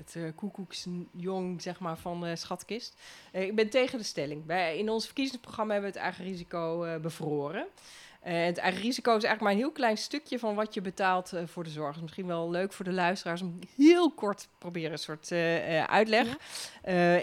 [0.00, 2.96] Het uh, koekoeksjong, zeg maar, van de schatkist.
[3.32, 4.50] Uh, ik ben tegen de stelling.
[4.52, 7.66] In ons verkiezingsprogramma hebben we het eigen risico bevroren.
[8.26, 11.32] Uh, het eigen risico is eigenlijk maar een heel klein stukje van wat je betaalt
[11.34, 11.94] uh, voor de zorg.
[11.96, 16.26] Is misschien wel leuk voor de luisteraars om heel kort proberen een soort uh, uitleg.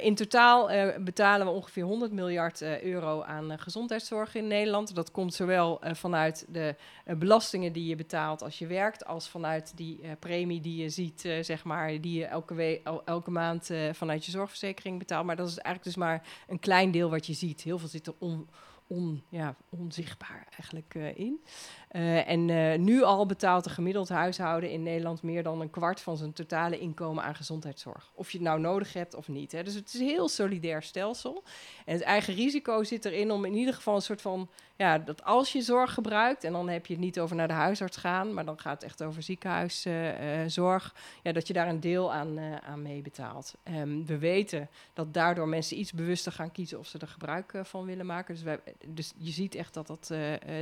[0.02, 4.96] in totaal betalen we ongeveer 100 miljard euro aan gezondheidszorg in Nederland.
[4.96, 6.76] Dat komt zowel vanuit de
[7.18, 11.64] belastingen die je betaalt als je werkt, als vanuit die premie die je ziet, zeg
[11.64, 15.26] maar, die je elke, elke maand vanuit je zorgverzekering betaalt.
[15.26, 17.62] Maar dat is eigenlijk dus maar een klein deel wat je ziet.
[17.62, 18.48] Heel veel zit er om
[18.88, 21.43] on, ja, onzichtbaar eigenlijk uh, in.
[21.91, 26.02] Uh, en uh, nu al betaalt een gemiddeld huishouden in Nederland meer dan een kwart
[26.02, 28.12] van zijn totale inkomen aan gezondheidszorg.
[28.13, 29.52] Of je het nou nodig hebt of niet.
[29.52, 29.63] Hè.
[29.63, 31.43] Dus het is een heel solidair stelsel.
[31.86, 35.23] En het eigen risico zit erin om in ieder geval een soort van ja, dat
[35.23, 38.34] als je zorg gebruikt, en dan heb je het niet over naar de huisarts gaan,
[38.34, 42.82] maar dan gaat het echt over ziekenhuiszorg, ja, dat je daar een deel aan, aan
[42.82, 43.54] meebetaalt.
[43.63, 47.86] Um, we weten dat daardoor mensen iets bewuster gaan kiezen of ze er gebruik van
[47.86, 48.34] willen maken.
[48.34, 50.12] Dus, wij, dus je ziet echt dat, dat,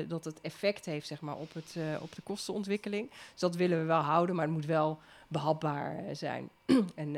[0.08, 3.10] dat het effect heeft zeg maar, op, het, op de kostenontwikkeling.
[3.10, 6.50] Dus dat willen we wel houden, maar het moet wel behapbaar zijn.
[6.96, 7.16] en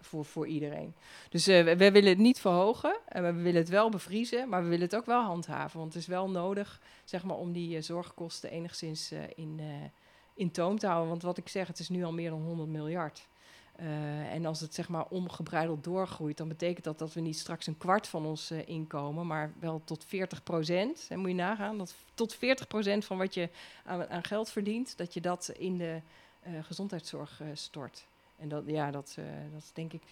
[0.00, 0.94] voor, voor iedereen.
[1.28, 2.96] Dus we, we, willen het niet verhogen.
[3.08, 5.78] En we willen het wel bevriezen, maar we willen het ook wel handhaven.
[5.78, 9.60] Want het is wel nodig zeg maar, om die zorgkosten enigszins in,
[10.34, 11.08] in toom te houden.
[11.08, 13.28] Want wat ik zeg, het is nu al meer dan 100 miljard.
[14.30, 17.78] En als het zeg maar ongebreideld doorgroeit, dan betekent dat dat we niet straks een
[17.78, 21.06] kwart van ons inkomen, maar wel tot 40 procent.
[21.08, 23.48] En moet je nagaan dat tot 40 procent van wat je
[23.84, 26.00] aan, aan geld verdient, dat je dat in de
[26.62, 28.06] gezondheidszorg stort.
[28.36, 29.14] En dat, ja, dat,
[29.52, 30.02] dat is denk ik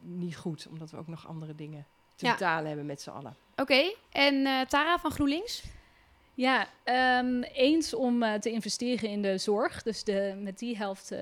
[0.00, 3.36] niet goed, omdat we ook nog andere dingen te betalen hebben met z'n allen.
[3.56, 5.62] Oké, en Tara van GroenLinks?
[6.36, 6.68] Ja,
[7.18, 9.82] um, eens om uh, te investeren in de zorg.
[9.82, 11.14] Dus de, met die helft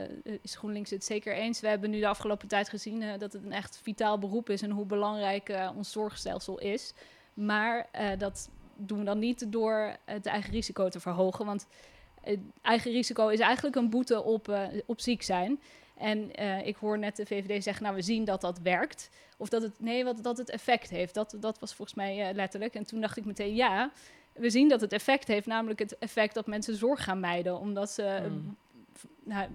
[0.42, 1.60] is GroenLinks het zeker eens.
[1.60, 4.70] We hebben nu de afgelopen tijd gezien dat het een echt vitaal beroep is en
[4.70, 6.92] hoe belangrijk ons zorgstelsel is.
[7.34, 11.46] Maar dat doen we dan niet door het eigen risico te verhogen.
[11.46, 11.66] Want
[12.20, 15.60] het eigen risico is eigenlijk een boete op, op ziek zijn.
[15.96, 16.30] En
[16.66, 19.10] ik hoor net de VVD zeggen, nou we zien dat dat werkt.
[19.36, 21.14] Of dat het, nee, wat, dat het effect heeft.
[21.14, 22.74] Dat, dat was volgens mij letterlijk.
[22.74, 23.92] En toen dacht ik meteen, ja,
[24.34, 25.46] we zien dat het effect heeft.
[25.46, 27.58] Namelijk het effect dat mensen zorg gaan mijden.
[27.58, 28.56] Omdat ze, mm.
[29.24, 29.48] nou,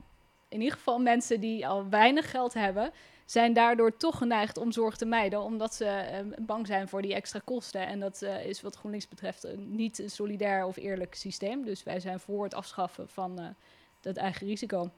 [0.48, 2.92] in ieder geval mensen die al weinig geld hebben,
[3.26, 5.42] zijn daardoor toch geneigd om zorg te mijden.
[5.42, 7.88] Omdat ze uh, bang zijn voor die extra kosten.
[7.88, 11.65] En dat is wat GroenLinks betreft niet een solidair of eerlijk systeem.
[11.65, 13.56] Dus wij zijn voor het afschaffen van
[14.02, 14.89] dat eigen risico.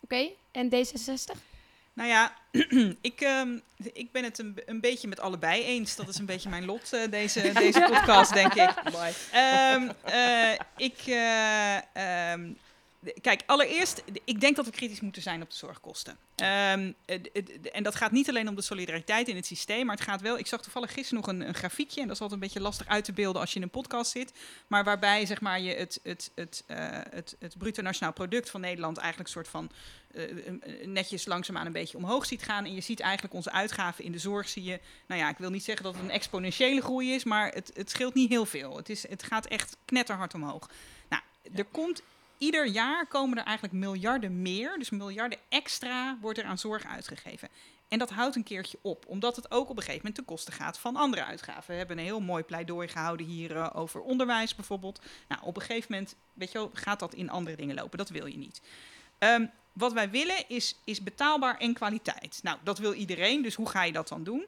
[0.00, 1.53] Oké, en D66?
[1.94, 2.32] Nou ja,
[3.00, 5.96] ik, um, ik ben het een, een, beetje met allebei eens.
[5.96, 8.74] Dat is een beetje mijn lot, uh, deze, deze podcast, denk ik.
[9.74, 12.58] Um, uh, ik uh, um,
[13.20, 16.12] Kijk, allereerst, ik denk dat we kritisch moeten zijn op de zorgkosten.
[16.12, 16.94] Um,
[17.72, 20.38] en dat gaat niet alleen om de solidariteit in het systeem, maar het gaat wel.
[20.38, 22.86] Ik zag toevallig gisteren nog een, een grafiekje, en dat is altijd een beetje lastig
[22.86, 24.32] uit te beelden als je in een podcast zit.
[24.66, 26.76] Maar waarbij zeg maar, je het, het, het, uh,
[27.10, 29.70] het, het bruto nationaal product van Nederland eigenlijk een soort van
[30.14, 32.64] uh, netjes langzaamaan een beetje omhoog ziet gaan.
[32.64, 34.80] En je ziet eigenlijk onze uitgaven in de zorg, zie je.
[35.06, 37.90] Nou ja, ik wil niet zeggen dat het een exponentiële groei is, maar het, het
[37.90, 38.76] scheelt niet heel veel.
[38.76, 40.70] Het, is, het gaat echt knetterhard omhoog.
[41.08, 41.22] Nou,
[41.54, 42.02] er komt
[42.44, 47.48] ieder jaar komen er eigenlijk miljarden meer, dus miljarden extra wordt er aan zorg uitgegeven.
[47.88, 50.52] En dat houdt een keertje op, omdat het ook op een gegeven moment ten koste
[50.52, 51.70] gaat van andere uitgaven.
[51.70, 55.00] We hebben een heel mooi pleidooi gehouden hier uh, over onderwijs bijvoorbeeld.
[55.28, 57.98] Nou, op een gegeven moment weet je gaat dat in andere dingen lopen.
[57.98, 58.60] Dat wil je niet.
[59.18, 62.40] Um, wat wij willen is, is betaalbaar en kwaliteit.
[62.42, 64.46] Nou, dat wil iedereen, dus hoe ga je dat dan doen?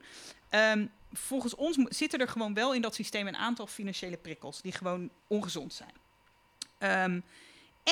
[0.48, 4.72] Ehm, volgens ons zitten er gewoon wel in dat systeem een aantal financiële prikkels die
[4.72, 5.94] gewoon ongezond zijn.
[7.12, 7.24] Um,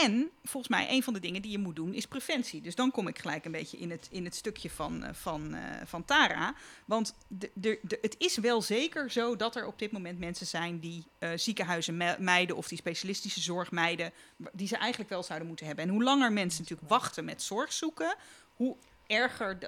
[0.03, 2.61] en volgens mij, een van de dingen die je moet doen is preventie.
[2.61, 5.55] Dus dan kom ik gelijk een beetje in het, in het stukje van, eh, van,
[5.55, 6.55] uh, van Tara.
[6.85, 11.05] Want de, het is wel zeker zo dat er op dit moment mensen zijn die
[11.19, 14.13] uh, ziekenhuizen mijden of die specialistische zorg mijden,
[14.53, 15.85] die ze eigenlijk wel zouden moeten hebben.
[15.85, 18.17] En hoe langer mensen natuurlijk wachten met zorg zoeken,
[18.57, 18.77] hoe
[19.07, 19.59] erger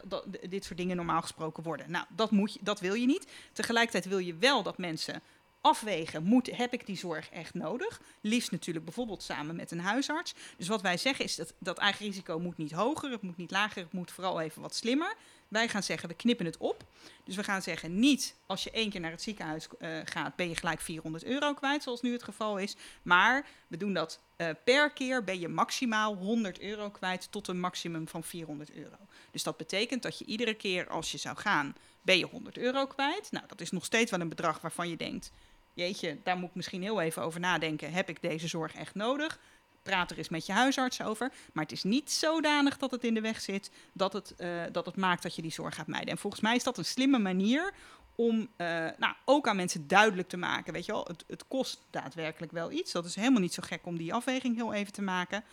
[0.48, 1.90] dit soort dingen normaal gesproken worden.
[1.90, 3.26] Nou, dat, moet je, dat wil je niet.
[3.52, 5.22] Tegelijkertijd wil je wel dat mensen
[5.66, 8.00] afwegen, moet, heb ik die zorg echt nodig?
[8.20, 10.34] Liefst natuurlijk bijvoorbeeld samen met een huisarts.
[10.56, 13.50] Dus wat wij zeggen is dat dat eigen risico moet niet hoger, het moet niet
[13.50, 15.14] lager, het moet vooral even wat slimmer.
[15.48, 16.84] Wij gaan zeggen, we knippen het op.
[17.24, 20.48] Dus we gaan zeggen, niet als je één keer naar het ziekenhuis uh, gaat, ben
[20.48, 22.76] je gelijk 400 euro kwijt, zoals nu het geval is.
[23.02, 27.60] Maar we doen dat uh, per keer, ben je maximaal 100 euro kwijt tot een
[27.60, 28.96] maximum van 400 euro.
[29.30, 32.86] Dus dat betekent dat je iedere keer als je zou gaan, ben je 100 euro
[32.86, 33.28] kwijt.
[33.30, 35.30] Nou, dat is nog steeds wel een bedrag waarvan je denkt,
[35.76, 37.92] jeetje, daar moet ik misschien heel even over nadenken.
[37.92, 39.38] Heb ik deze zorg echt nodig?
[39.82, 41.32] Praat er eens met je huisarts over.
[41.52, 44.86] Maar het is niet zodanig dat het in de weg zit dat het, uh, dat
[44.86, 46.10] het maakt dat je die zorg gaat mijden.
[46.10, 47.72] En volgens mij is dat een slimme manier
[48.14, 48.66] om uh,
[48.98, 50.72] nou, ook aan mensen duidelijk te maken.
[50.72, 52.92] Weet je wel, het, het kost daadwerkelijk wel iets.
[52.92, 55.44] Dat is helemaal niet zo gek om die afweging heel even te maken.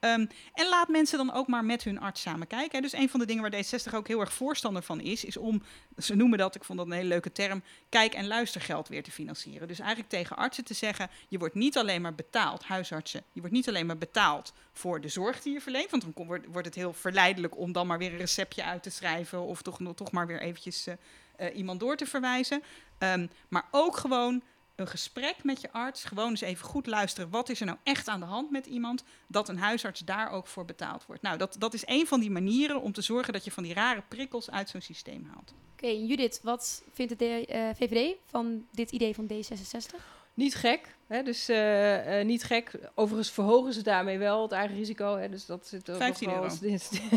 [0.00, 2.82] Um, en laat mensen dan ook maar met hun arts samen kijken.
[2.82, 5.62] Dus een van de dingen waar D60 ook heel erg voorstander van is, is om,
[5.96, 9.10] ze noemen dat, ik vond dat een hele leuke term, kijk- en luistergeld weer te
[9.10, 9.68] financieren.
[9.68, 13.54] Dus eigenlijk tegen artsen te zeggen, je wordt niet alleen maar betaald, huisartsen, je wordt
[13.54, 16.92] niet alleen maar betaald voor de zorg die je verleent, want dan wordt het heel
[16.92, 20.40] verleidelijk om dan maar weer een receptje uit te schrijven of toch, toch maar weer
[20.40, 20.94] eventjes uh,
[21.40, 22.62] uh, iemand door te verwijzen.
[22.98, 24.42] Um, maar ook gewoon
[24.76, 26.04] een gesprek met je arts.
[26.04, 27.30] Gewoon eens even goed luisteren.
[27.30, 29.04] Wat is er nou echt aan de hand met iemand?
[29.26, 31.22] Dat een huisarts daar ook voor betaald wordt.
[31.22, 33.74] Nou, dat, dat is een van die manieren om te zorgen dat je van die
[33.74, 35.54] rare prikkels uit zo'n systeem haalt.
[35.72, 37.44] Oké, Judith, wat vindt de
[37.76, 40.15] VVD van dit idee van D66?
[40.36, 40.94] Niet gek.
[41.06, 42.70] Hè, dus uh, uh, niet gek.
[42.94, 45.16] Overigens verhogen ze daarmee wel het eigen risico.
[45.16, 46.48] Hè, dus dat zit ook 15 wel euro.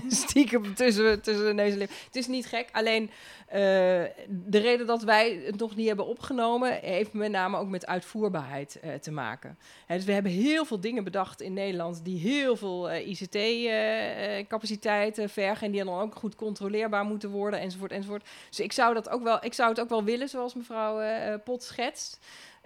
[0.09, 1.89] stiekem tussen, tussen de neus en lip.
[2.05, 2.69] Het is niet gek.
[2.71, 3.09] Alleen uh,
[4.27, 6.79] de reden dat wij het nog niet hebben opgenomen...
[6.81, 9.57] heeft met name ook met uitvoerbaarheid te maken.
[9.85, 12.01] Hè, dus we hebben heel veel dingen bedacht in Nederland...
[12.03, 15.65] die heel veel ICT-capaciteiten vergen...
[15.65, 18.27] en die dan ook goed controleerbaar moeten worden, enzovoort, enzovoort.
[18.49, 21.01] Dus ik zou, dat ook wel, ik zou het ook wel willen, zoals mevrouw
[21.43, 22.19] Pot schetst...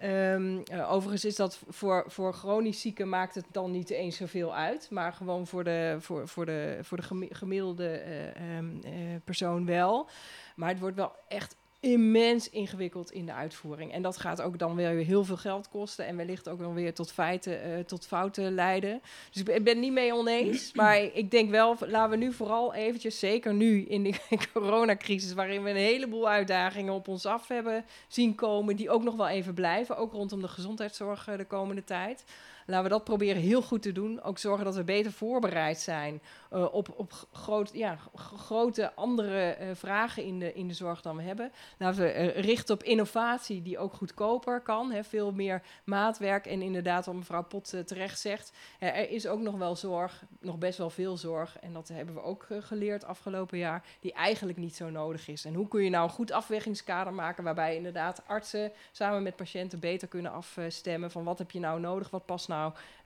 [0.04, 4.56] Um, uh, overigens is dat voor, voor chronisch zieken maakt het dan niet eens zoveel
[4.56, 4.88] uit.
[4.90, 8.92] Maar gewoon voor de, voor, voor de, voor de gemiddelde uh, um, uh,
[9.24, 10.10] persoon wel.
[10.56, 13.91] Maar het wordt wel echt immens ingewikkeld in de uitvoering.
[13.91, 16.93] En dat gaat ook dan weer heel veel geld kosten en wellicht ook dan weer
[16.93, 19.02] tot feiten, uh, tot fouten leiden.
[19.32, 22.74] Dus ik ben, ik niet mee oneens, maar ik denk wel, laten we nu vooral
[22.74, 24.13] eventjes, zeker nu in de
[24.54, 29.15] coronacrisis, waarin we een heleboel uitdagingen op ons af hebben zien komen, die ook nog
[29.15, 32.24] wel even blijven, ook rondom de gezondheidszorg de komende tijd.
[32.65, 34.21] Laten we dat proberen heel goed te doen.
[34.21, 36.21] Ook zorgen dat we beter voorbereid zijn
[36.54, 41.15] uh, op, op groot, ja, grote andere uh, vragen in de, in de zorg dan
[41.15, 41.52] we hebben.
[41.78, 44.91] Laten we uh, richten op innovatie die ook goedkoper kan.
[44.91, 46.45] Hè, veel meer maatwerk.
[46.45, 50.78] En inderdaad, wat mevrouw Pot terecht zegt, er is ook nog wel zorg, nog best
[50.78, 51.60] wel veel zorg.
[51.60, 55.45] En dat hebben we ook geleerd afgelopen jaar, die eigenlijk niet zo nodig is.
[55.45, 59.80] En hoe kun je nou een goed afwegingskader maken waarbij inderdaad artsen samen met patiënten
[59.80, 62.53] beter kunnen afstemmen van wat heb je nou nodig, wat past nou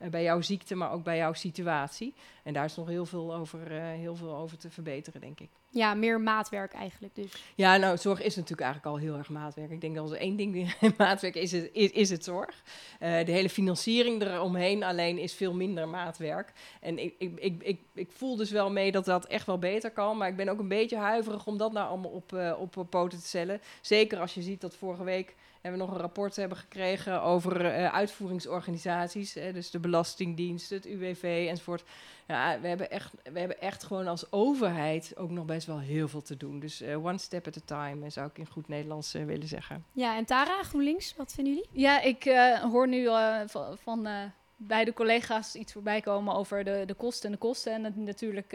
[0.10, 2.14] bij jouw ziekte, maar ook bij jouw situatie.
[2.44, 5.50] En daar is nog heel veel over, uh, heel veel over te verbeteren, denk ik.
[5.70, 7.32] Ja, meer maatwerk eigenlijk dus.
[7.56, 9.72] Ja, nou, zorg is natuurlijk eigenlijk al heel erg maatwerk.
[9.72, 12.64] Ik denk dat als één ding maatwerk is, het, is, is het zorg.
[13.00, 16.54] Uh, de hele financiering eromheen alleen is veel minder maatwerk.
[16.82, 20.18] En ik, ik, ik, ik, voel dus wel mee dat dat echt wel beter kan.
[20.18, 23.20] Maar ik ben ook een beetje huiverig om dat nou allemaal op, uh, op poten
[23.20, 23.62] te stellen.
[23.82, 27.66] Zeker als je ziet dat vorige week hebben we nog een rapport hebben gekregen over
[27.66, 29.34] uh, uitvoeringsorganisaties.
[29.34, 31.84] Dus de Belastingdienst, het UWV enzovoort.
[32.28, 36.08] Ja, we hebben, echt, we hebben echt gewoon als overheid ook nog best wel heel
[36.08, 36.60] veel te doen.
[36.60, 39.86] Dus uh, one step at a time, zou ik in goed Nederlands uh, willen zeggen.
[39.92, 41.70] Ja, en Tara, GroenLinks, wat vinden jullie?
[41.72, 43.08] Ja, ik uh, hoor nu
[43.46, 44.08] van, van
[44.56, 47.74] beide collega's iets voorbij komen over de, de kosten en de kosten.
[47.74, 48.54] En het natuurlijk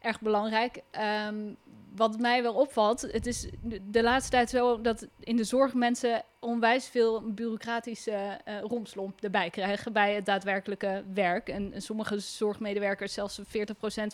[0.00, 0.82] erg belangrijk.
[1.26, 1.56] Um,
[1.98, 3.48] wat mij wel opvalt, het is
[3.82, 9.50] de laatste tijd zo dat in de zorg mensen onwijs veel bureaucratische uh, romslomp erbij
[9.50, 11.48] krijgen bij het daadwerkelijke werk.
[11.48, 13.42] En, sommige zorgmedewerkers zelfs 40%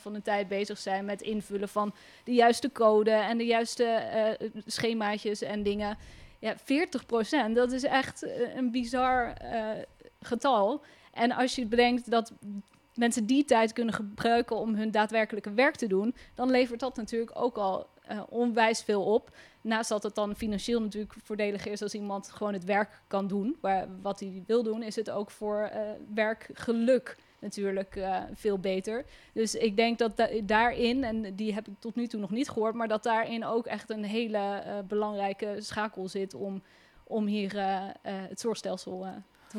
[0.01, 1.94] van de tijd bezig zijn met invullen van
[2.25, 4.03] de juiste code en de juiste
[4.40, 5.99] uh, schemaatjes en dingen.
[6.38, 9.33] Ja, 40%, dat is echt een bizar
[10.20, 10.83] getal.
[11.12, 12.33] En als je bedenkt dat
[12.94, 17.30] mensen die tijd kunnen gebruiken om hun daadwerkelijke werk te doen, dan levert dat natuurlijk
[17.35, 19.37] ook al uh, onwijs veel op.
[19.61, 23.57] Naast dat het dan financieel natuurlijk voordelig is als iemand gewoon het werk kan doen,
[23.61, 25.80] waar, wat hij wil doen, is het ook voor uh,
[26.14, 29.04] werkgeluk natuurlijk uh, veel beter.
[29.33, 32.48] Dus ik denk dat da daarin, en die heb ik tot nu toe nog niet
[32.48, 36.62] gehoord, maar dat daarin ook echt een hele belangrijke schakel zit om,
[37.04, 37.52] om hier
[38.02, 39.07] het zorgstelsel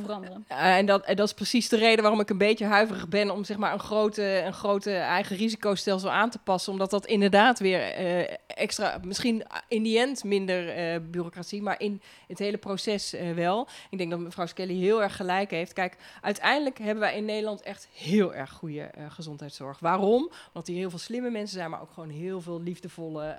[0.01, 0.45] veranderen.
[0.47, 3.57] en, dat, dat is precies de reden waarom ik een beetje huiverig ben om zeg
[3.57, 6.71] maar een grote, een grote eigen risicostelsel aan te passen.
[6.71, 12.01] Omdat dat inderdaad weer uh, extra, misschien in die end minder uh, bureaucratie, maar in
[12.27, 13.67] het hele proces uh, wel.
[13.89, 15.73] Ik denk dat mevrouw Skelly heel erg gelijk heeft.
[15.73, 19.79] Kijk, uiteindelijk hebben wij in Nederland echt heel erg goede gezondheidszorg.
[19.79, 20.31] Waarom?
[20.47, 23.37] Omdat hier heel veel slimme mensen zijn, maar ook gewoon heel veel liefdevolle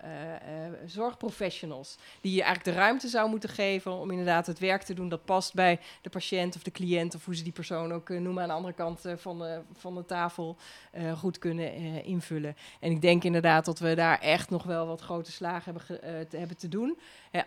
[0.86, 1.96] zorgprofessionals.
[2.20, 5.24] Die je eigenlijk de ruimte zou moeten geven om inderdaad het werk te doen dat
[5.24, 8.42] past bij de patiënt of de cliënt, of hoe ze die persoon ook uh, noemen,
[8.42, 10.56] aan de andere kant uh, van, de, van de tafel
[10.96, 11.72] uh, goed kunnen
[12.04, 12.56] invullen.
[12.80, 16.36] En ik denk inderdaad dat we daar echt nog wel wat grote slagen hebben, te,
[16.36, 16.98] hebben te doen.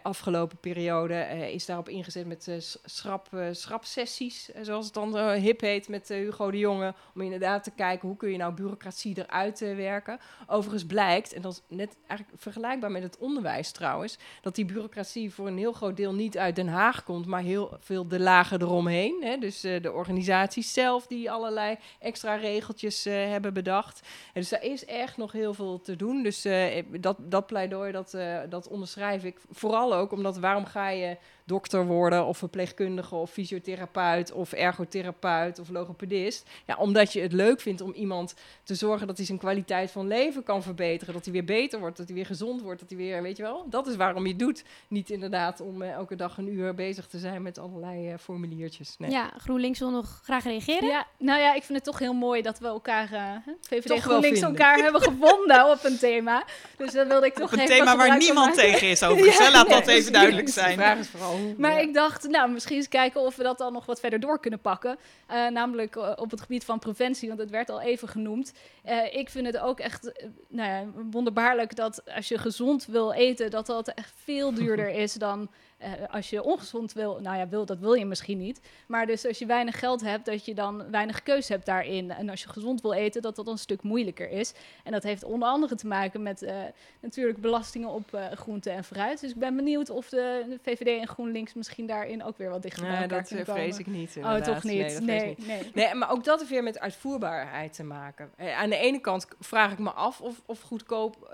[0.03, 6.51] Afgelopen periode is daarop ingezet met schrap, schrapsessies, zoals het dan hip heet, met Hugo
[6.51, 10.19] de Jonge, om inderdaad te kijken hoe kun je nou bureaucratie eruit werken.
[10.47, 15.33] Overigens blijkt, en dat is net eigenlijk vergelijkbaar met het onderwijs trouwens, dat die bureaucratie
[15.33, 18.61] voor een heel groot deel niet uit Den Haag komt, maar heel veel de lagen
[18.61, 19.23] eromheen omheen.
[19.23, 19.37] Hè?
[19.37, 24.07] Dus de organisaties zelf die allerlei extra regeltjes hebben bedacht.
[24.33, 26.23] Dus daar is echt nog heel veel te doen.
[26.23, 26.47] Dus
[26.99, 28.17] dat, dat pleidooi, dat,
[28.49, 29.39] dat onderschrijf ik.
[29.49, 31.17] Vooral ook omdat waarom ga je
[31.49, 36.49] dokter worden of verpleegkundige of fysiotherapeut of ergotherapeut of logopedist.
[36.65, 38.33] Ja, omdat je het leuk vindt om iemand
[38.63, 41.97] te zorgen dat hij zijn kwaliteit van leven kan verbeteren, dat hij weer beter wordt,
[41.97, 44.29] dat hij weer gezond wordt, dat hij weer, weet je wel, dat is waarom je
[44.29, 44.63] het doet.
[44.87, 48.95] Niet inderdaad om uh, elke dag een uur bezig te zijn met allerlei uh, formuliertjes.
[48.97, 49.11] Nee.
[49.11, 50.87] Ja, GroenLinks wil nog graag reageren.
[50.87, 54.01] Ja, nou ja, ik vind het toch heel mooi dat we elkaar, uh, VVD toch
[54.01, 56.43] GroenLinks elkaar hebben gevonden op een thema.
[56.77, 59.37] Dus dat wilde ik toch op een thema waar niemand tegen is overigens.
[59.37, 60.77] ja, Laat nee, dat even duidelijk zijn.
[60.77, 63.73] De vraag is vooral maar ik dacht, nou, misschien eens kijken of we dat dan
[63.73, 64.97] nog wat verder door kunnen pakken.
[65.31, 68.53] Uh, namelijk uh, op het gebied van preventie, want het werd al even genoemd.
[68.85, 70.11] Uh, ik vind het ook echt
[70.47, 75.13] nou ja, wonderbaarlijk dat als je gezond wil eten, dat dat echt veel duurder is
[75.13, 75.49] dan
[75.83, 78.61] uh, als je ongezond wil, nou ja, wil, dat wil je misschien niet.
[78.87, 82.11] Maar dus als je weinig geld hebt, dat je dan weinig keus hebt daarin.
[82.11, 84.53] En als je gezond wil eten, dat dat een stuk moeilijker is.
[84.83, 86.51] En dat heeft onder andere te maken met uh,
[86.99, 89.21] natuurlijk belastingen op uh, groente en fruit.
[89.21, 92.81] Dus ik ben benieuwd of de, VVD en GroenLinks misschien daarin ook weer wat dichter
[92.81, 94.17] bij nee, elkaar dat kunnen vrees ik niet.
[94.17, 94.99] Oh, toch niet?
[94.99, 95.71] Nee, nee, nee.
[95.73, 98.31] nee, maar ook dat heeft weer met uitvoerbaarheid te maken.
[98.37, 101.33] aan de ene kant vraag ik me af of, of goedkoop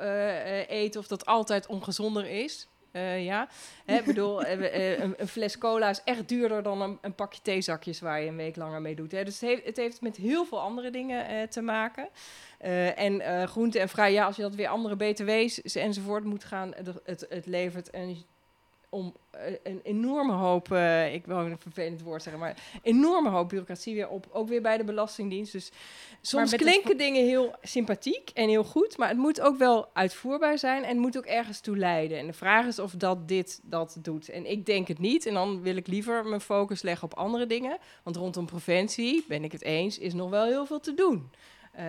[0.68, 2.68] eten, of dat altijd ongezonder is.
[2.96, 3.48] Uh, ja,
[3.86, 8.22] ik bedoel, uh, een, een, fles cola is echt duurder dan een, pakje theezakjes waar
[8.22, 9.12] je een week langer mee doet.
[9.12, 9.24] Hè.
[9.24, 12.10] Dus het heeft, het heeft met heel veel andere dingen te maken.
[12.96, 17.26] en groente en vrij, ja, als je dat weer andere btw's enzovoort moet gaan, het,
[17.30, 18.26] het levert een
[18.96, 19.14] om
[19.64, 24.10] een enorme hoop, uh, ik wil een vervelend woord zeggen, maar enorme hoop bureaucratie weer
[24.10, 25.52] op, ook weer bij de Belastingdienst.
[25.52, 25.72] Dus
[26.22, 30.84] soms klinken dingen heel sympathiek en heel goed, maar het moet ook wel uitvoerbaar zijn
[30.84, 32.18] en moet ook ergens toe leiden.
[32.18, 34.30] En de vraag is of dat dit dat doet.
[34.30, 37.46] En ik denk het niet en dan wil ik liever mijn focus leggen op andere
[37.46, 41.30] dingen, want rondom preventie, ben ik het eens, is nog wel heel veel te doen.
[41.76, 41.82] Uh,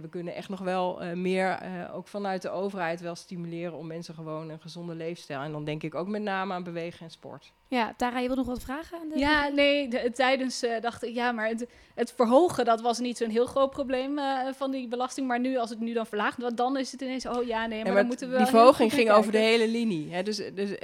[0.00, 3.86] we kunnen echt nog wel uh, meer, uh, ook vanuit de overheid, wel stimuleren om
[3.86, 5.40] mensen gewoon een gezonde leefstijl.
[5.40, 7.52] En dan denk ik ook met name aan bewegen en sport.
[7.72, 8.98] Ja, Tara, je wil nog wat vragen?
[8.98, 12.98] Aan de ja, nee, de, tijdens dacht ik, ja, maar het, het, verhogen, dat was
[12.98, 14.18] niet zo'n heel groot probleem
[14.56, 15.26] van die belasting.
[15.26, 17.78] Maar nu, als het nu dan verlaagt, dan is het ineens, oh ja, nee, maar,
[17.78, 20.12] ja, maar dan moeten we Die verhoging ging over de hele linie.
[20.12, 20.78] Hè, dus dus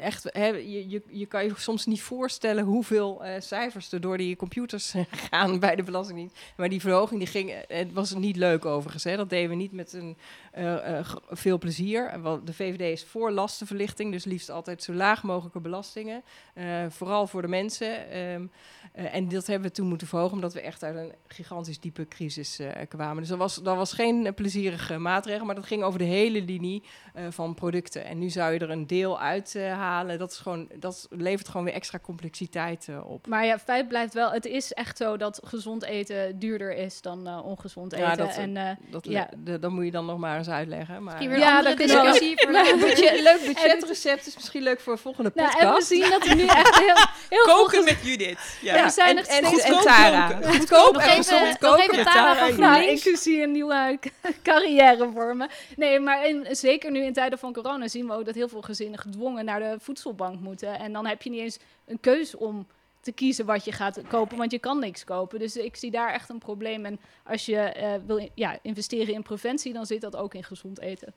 [0.00, 4.36] echt, hè, je, je, je kan je soms niet voorstellen hoeveel cijfers er door die
[4.36, 4.94] computers
[5.30, 6.36] gaan bij de Belastingdienst.
[6.56, 9.04] Maar die verhoging, die ging het was niet leuk overigens.
[9.04, 9.16] Hè.
[9.16, 10.16] Dat deden we niet met een,
[10.58, 12.20] uh, uh, veel plezier.
[12.20, 16.22] Want de VVD is voor lastenverlichting, dus liefst altijd zo laag mogelijke belastingen.
[16.54, 18.18] Uh, vooral voor de mensen.
[18.18, 18.50] Um,
[18.92, 22.60] en dat hebben we toen moeten verhogen, omdat we echt uit een gigantisch diepe crisis
[22.88, 23.16] kwamen.
[23.16, 26.82] Dus dat was, dat was geen plezierige maatregel, maar dat ging over de hele linie
[27.28, 28.04] van producten.
[28.04, 30.18] En nu zou je er een deel uithalen.
[30.18, 33.26] dat, is gewoon, dat levert gewoon weer extra complexiteit op.
[33.26, 37.42] Maar ja, feit blijft wel, het is echt zo dat gezond eten duurder is dan
[37.42, 38.06] ongezond eten.
[38.06, 39.28] Ja, dat, en, uh, dat, ja.
[39.60, 41.02] dan moet je dan nog maar eens uitleggen.
[41.02, 45.30] Maar, ja, dat is discussie leuk, budget, leuk budgetrecept is misschien leuk voor een volgende
[45.30, 45.60] podcast.
[45.60, 46.94] Nou, en we zien dat nu echt heel,
[47.28, 48.58] heel Koken met Judith.
[48.62, 48.84] Ja.
[48.84, 50.38] we zijn en, en, en, en Tara.
[50.42, 52.48] Goedkoop en gezond koken met Tara.
[52.48, 53.98] Nou, ik zie een nieuwe
[54.42, 55.48] carrière voor me.
[55.76, 58.62] Nee, maar in, zeker nu in tijden van corona zien we ook dat heel veel
[58.62, 60.78] gezinnen gedwongen naar de voedselbank moeten.
[60.78, 62.66] En dan heb je niet eens een keus om
[63.00, 65.38] te kiezen wat je gaat kopen, want je kan niks kopen.
[65.38, 66.84] Dus ik zie daar echt een probleem.
[66.84, 70.44] En als je eh, wil in- ja, investeren in preventie, dan zit dat ook in
[70.44, 71.12] gezond eten.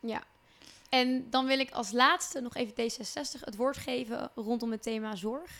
[0.00, 0.22] Ja.
[0.90, 5.16] En dan wil ik als laatste nog even D66 het woord geven rondom het thema
[5.16, 5.50] zorg.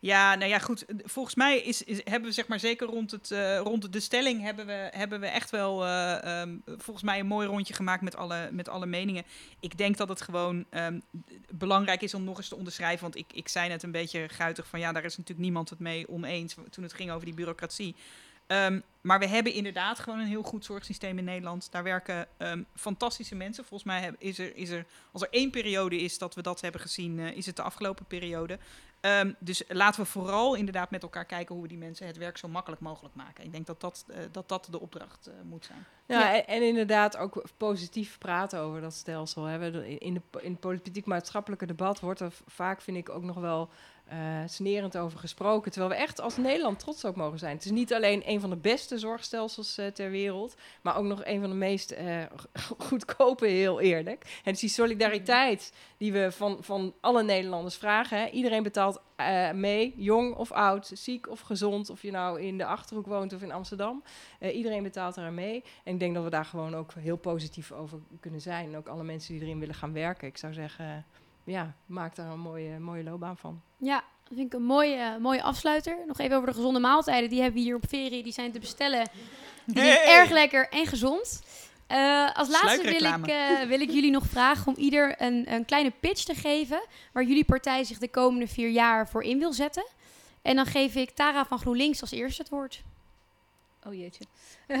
[0.00, 0.84] Ja, nou ja, goed.
[1.04, 4.42] Volgens mij is, is, hebben we zeg maar zeker rond, het, eh, rond de stelling
[4.42, 8.16] hebben we, hebben we echt wel eh, ehm, volgens mij een mooi rondje gemaakt met
[8.16, 9.24] alle, met alle meningen.
[9.60, 11.00] Ik denk dat het gewoon ehm,
[11.50, 13.02] belangrijk is om nog eens te onderschrijven.
[13.02, 15.78] Want ik, ik zei net een beetje guitig van ja, daar is natuurlijk niemand het
[15.78, 17.96] mee oneens toen het ging over die bureaucratie.
[18.48, 21.68] Ehm, maar we hebben inderdaad gewoon een heel goed zorgsysteem in Nederland.
[21.70, 23.64] Daar werken ehm, fantastische mensen.
[23.64, 26.60] Volgens mij heb- is er, is er, als er één periode is dat we dat
[26.60, 28.58] hebben gezien, eh, is het de afgelopen periode.
[29.00, 32.38] Ehm, dus laten we vooral inderdaad met elkaar kijken hoe we die mensen het werk
[32.38, 33.44] zo makkelijk mogelijk maken.
[33.44, 35.84] Ik denk dat dat, eh, dat, dat de opdracht eh, moet zijn.
[36.06, 36.34] Ja, Ja.
[36.34, 39.44] En, en inderdaad ook positief praten over dat stelsel.
[39.44, 39.58] Hè.
[39.58, 43.68] We- In, de, in het politiek-maatschappelijke debat wordt er vaak, vind ik, ook nog wel
[44.08, 45.72] eh, snerend over gesproken.
[45.72, 47.54] Terwijl we echt als Nederland trots op mogen zijn.
[47.54, 51.24] Het is niet alleen een van de beste zorgstelsels eh, ter wereld, maar ook nog
[51.24, 54.40] een van de meest eh, go- goedkope, heel eerlijk.
[54.44, 58.18] En dus die solidariteit die we van, van alle Nederlanders vragen.
[58.18, 58.28] Hè.
[58.28, 59.00] Iedereen betaalt
[59.54, 63.42] mee, jong of oud, ziek of gezond, of je nou in de Achterhoek woont of
[63.42, 64.02] in Amsterdam.
[64.40, 65.64] Iedereen betaalt eraan mee.
[65.84, 68.68] En ik denk dat we daar gewoon ook heel positief over kunnen zijn.
[68.68, 70.28] En ook alle mensen die erin willen gaan werken.
[70.28, 71.06] Ik zou zeggen,
[71.48, 73.60] ja, maak daar een mooie, mooie loopbaan van.
[73.76, 75.98] Ja, dat vind ik een mooie, mooie afsluiter.
[76.06, 77.30] Nog even over de gezonde maaltijden.
[77.30, 78.22] Die hebben we hier op Ferie.
[78.22, 79.10] Die zijn te bestellen.
[79.64, 80.20] Die zijn Hey!
[80.20, 81.42] erg lekker en gezond.
[81.86, 85.64] Eh, als laatste wil ik, eh, wil ik jullie nog vragen om ieder een, een
[85.64, 86.80] kleine pitch te geven...
[87.12, 89.86] waar jullie partij zich de komende vier jaar voor in wil zetten.
[90.42, 92.82] En dan geef ik Tara van GroenLinks als eerste het woord.
[93.86, 94.24] Oh jeetje.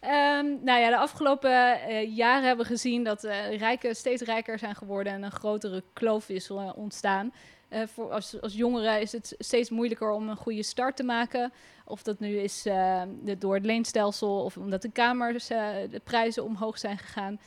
[0.00, 4.58] Ehm, nou ja, de afgelopen eh, jaren hebben we gezien dat eh rijken steeds rijker
[4.58, 7.32] zijn geworden en een grotere kloof is eh, ontstaan.
[7.86, 11.52] Voor als, als jongeren is het steeds moeilijker om een goede start te maken.
[11.84, 12.66] Of dat nu is
[13.38, 17.40] door het leenstelsel of omdat de kamers de prijzen omhoog zijn gegaan.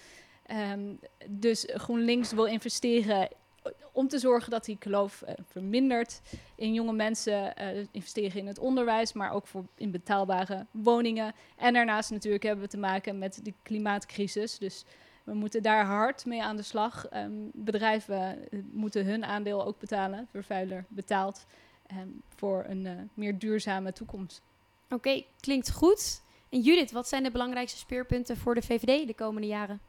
[0.46, 0.94] Ehm,
[1.30, 3.28] dus GroenLinks wil investeren
[3.92, 6.22] om te zorgen dat die kloof eh, vermindert
[6.56, 11.34] in jonge mensen, eh, investeren in het onderwijs, maar ook voor in betaalbare woningen.
[11.58, 14.58] En daarnaast natuurlijk hebben we te maken met de klimaatcrisis.
[14.58, 14.86] Dus
[15.24, 17.08] we moeten daar hard mee aan de slag.
[17.08, 21.46] Ehm, bedrijven eh, moeten hun aandeel ook betalen, vervuiler betaalt,
[21.88, 24.42] ehm, voor een meer duurzame toekomst.
[24.90, 26.22] Oké, klinkt goed.
[26.50, 29.82] En Judith, wat zijn de belangrijkste speerpunten voor de VVD de komende jaren?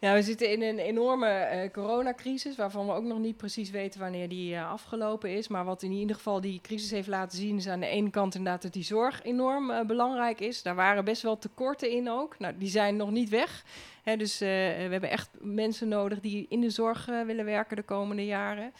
[0.00, 4.00] Ja, we zitten in een enorme eh, coronacrisis, waarvan we ook nog niet precies weten
[4.00, 5.48] wanneer die eh, afgelopen is.
[5.48, 8.34] Maar wat in ieder geval die crisis heeft laten zien, is aan de ene kant
[8.34, 10.62] inderdaad dat die zorg enorm eh, belangrijk is.
[10.62, 12.38] Daar waren best wel tekorten in ook.
[12.38, 13.64] Nou, die zijn nog niet weg.
[14.02, 14.46] Hè, dus we
[14.90, 18.72] hebben echt mensen nodig die in de zorg willen werken de komende jaren.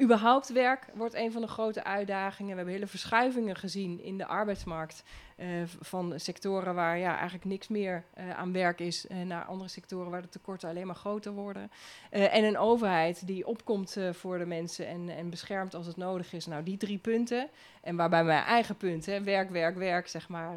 [0.00, 2.50] Überhaupt werk wordt een van de grote uitdagingen.
[2.50, 5.02] We hebben hele verschuivingen gezien in de arbeidsmarkt.
[5.42, 5.48] Eh,
[5.80, 10.10] van sectoren waar ja, eigenlijk niks meer eh, aan werk is, eh, naar andere sectoren
[10.10, 11.70] waar de tekorten alleen maar groter worden.
[12.10, 16.46] En een overheid die opkomt voor de mensen en, en beschermt als het nodig is.
[16.46, 17.48] Nou, die drie punten.
[17.80, 20.56] En waarbij mijn eigen punt, hè, werk, werk, werk, zeg maar.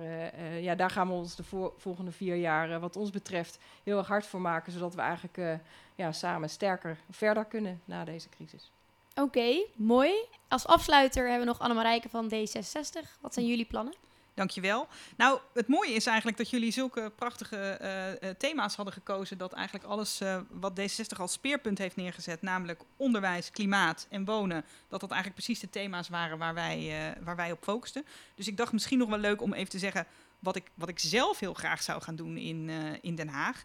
[0.62, 1.44] ja, daar gaan we ons de
[1.78, 4.72] volgende vier jaar, wat ons betreft, heel erg hard voor maken.
[4.72, 5.60] Zodat we eigenlijk
[5.96, 8.72] ja, samen sterker verder kunnen na deze crisis.
[9.16, 10.12] Oké, mooi.
[10.48, 13.22] Als afsluiter hebben we nog Annemarijke van D66.
[13.22, 13.94] Wat zijn jullie plannen?
[14.36, 14.88] Dankjewel.
[15.18, 19.38] Nou, het mooie is eigenlijk dat jullie zulke prachtige eh, eh, thema's hadden gekozen.
[19.38, 24.66] Dat eigenlijk alles eh, wat D66 als speerpunt heeft neergezet, namelijk onderwijs, klimaat en wonen,
[24.88, 28.06] dat dat eigenlijk precies de thema's waren waar wij, waar wij op focusten.
[28.36, 30.08] Dus ik dacht misschien nog wel leuk om even te zeggen
[30.40, 32.70] wat ik, wat ik zelf heel graag zou gaan doen in,
[33.02, 33.64] in Den Haag.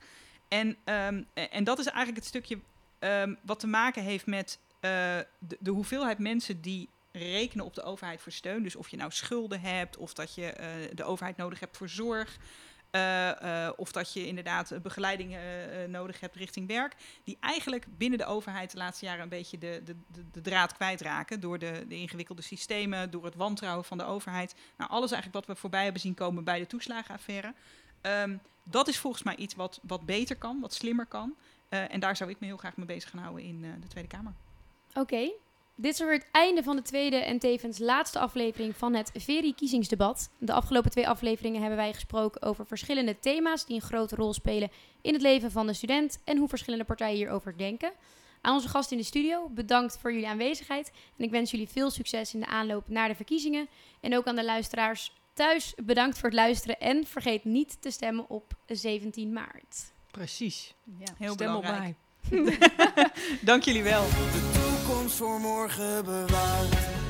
[0.50, 2.58] En, ehm, eh, en dat is eigenlijk het stukje
[2.98, 5.26] ehm, wat te maken heeft met de,
[5.60, 8.62] de hoeveelheid mensen die rekenen op de overheid voor steun.
[8.62, 11.88] Dus of je nou schulden hebt, of dat je eh, de overheid nodig hebt voor
[11.88, 12.38] zorg.
[12.90, 15.36] eh, eh, of dat je inderdaad begeleiding
[15.86, 16.94] nodig hebt richting werk.
[17.24, 19.94] Die eigenlijk binnen de overheid de laatste jaren een beetje de, de,
[20.32, 21.40] de, draad kwijtraken.
[21.40, 24.54] Door de, de ingewikkelde systemen, door het wantrouwen van de overheid.
[24.76, 27.54] Nou, alles eigenlijk wat we voorbij hebben zien komen bij de toeslagenaffaire.
[28.00, 31.36] Ehm, dat is volgens mij iets wat, wat beter kan, wat slimmer kan.
[31.68, 34.32] En daar zou ik me heel graag mee bezig gaan houden in de Tweede Kamer.
[34.94, 35.30] Oké,
[35.80, 40.30] dit is weer het einde van de tweede en tevens laatste aflevering van het Veri-kiezingsdebat.
[40.38, 44.70] De afgelopen twee afleveringen hebben wij gesproken over verschillende thema's die een grote rol spelen
[45.02, 47.92] in het leven van de student en hoe verschillende partijen hierover denken.
[48.40, 51.90] Aan onze gast in de studio, bedankt voor jullie aanwezigheid en ik wens jullie veel
[51.90, 53.68] succes in de aanloop naar de verkiezingen.
[54.00, 58.28] En ook aan de luisteraars thuis, bedankt voor het luisteren en vergeet niet te stemmen
[58.28, 59.92] op 17 maart.
[60.10, 60.74] Precies.
[60.98, 61.14] Ja.
[61.18, 61.96] Heel Stem op belangrijk.
[62.30, 62.58] mij.
[63.40, 64.04] Dank jullie wel.
[64.90, 67.09] Toekomst voor morgen bewaard.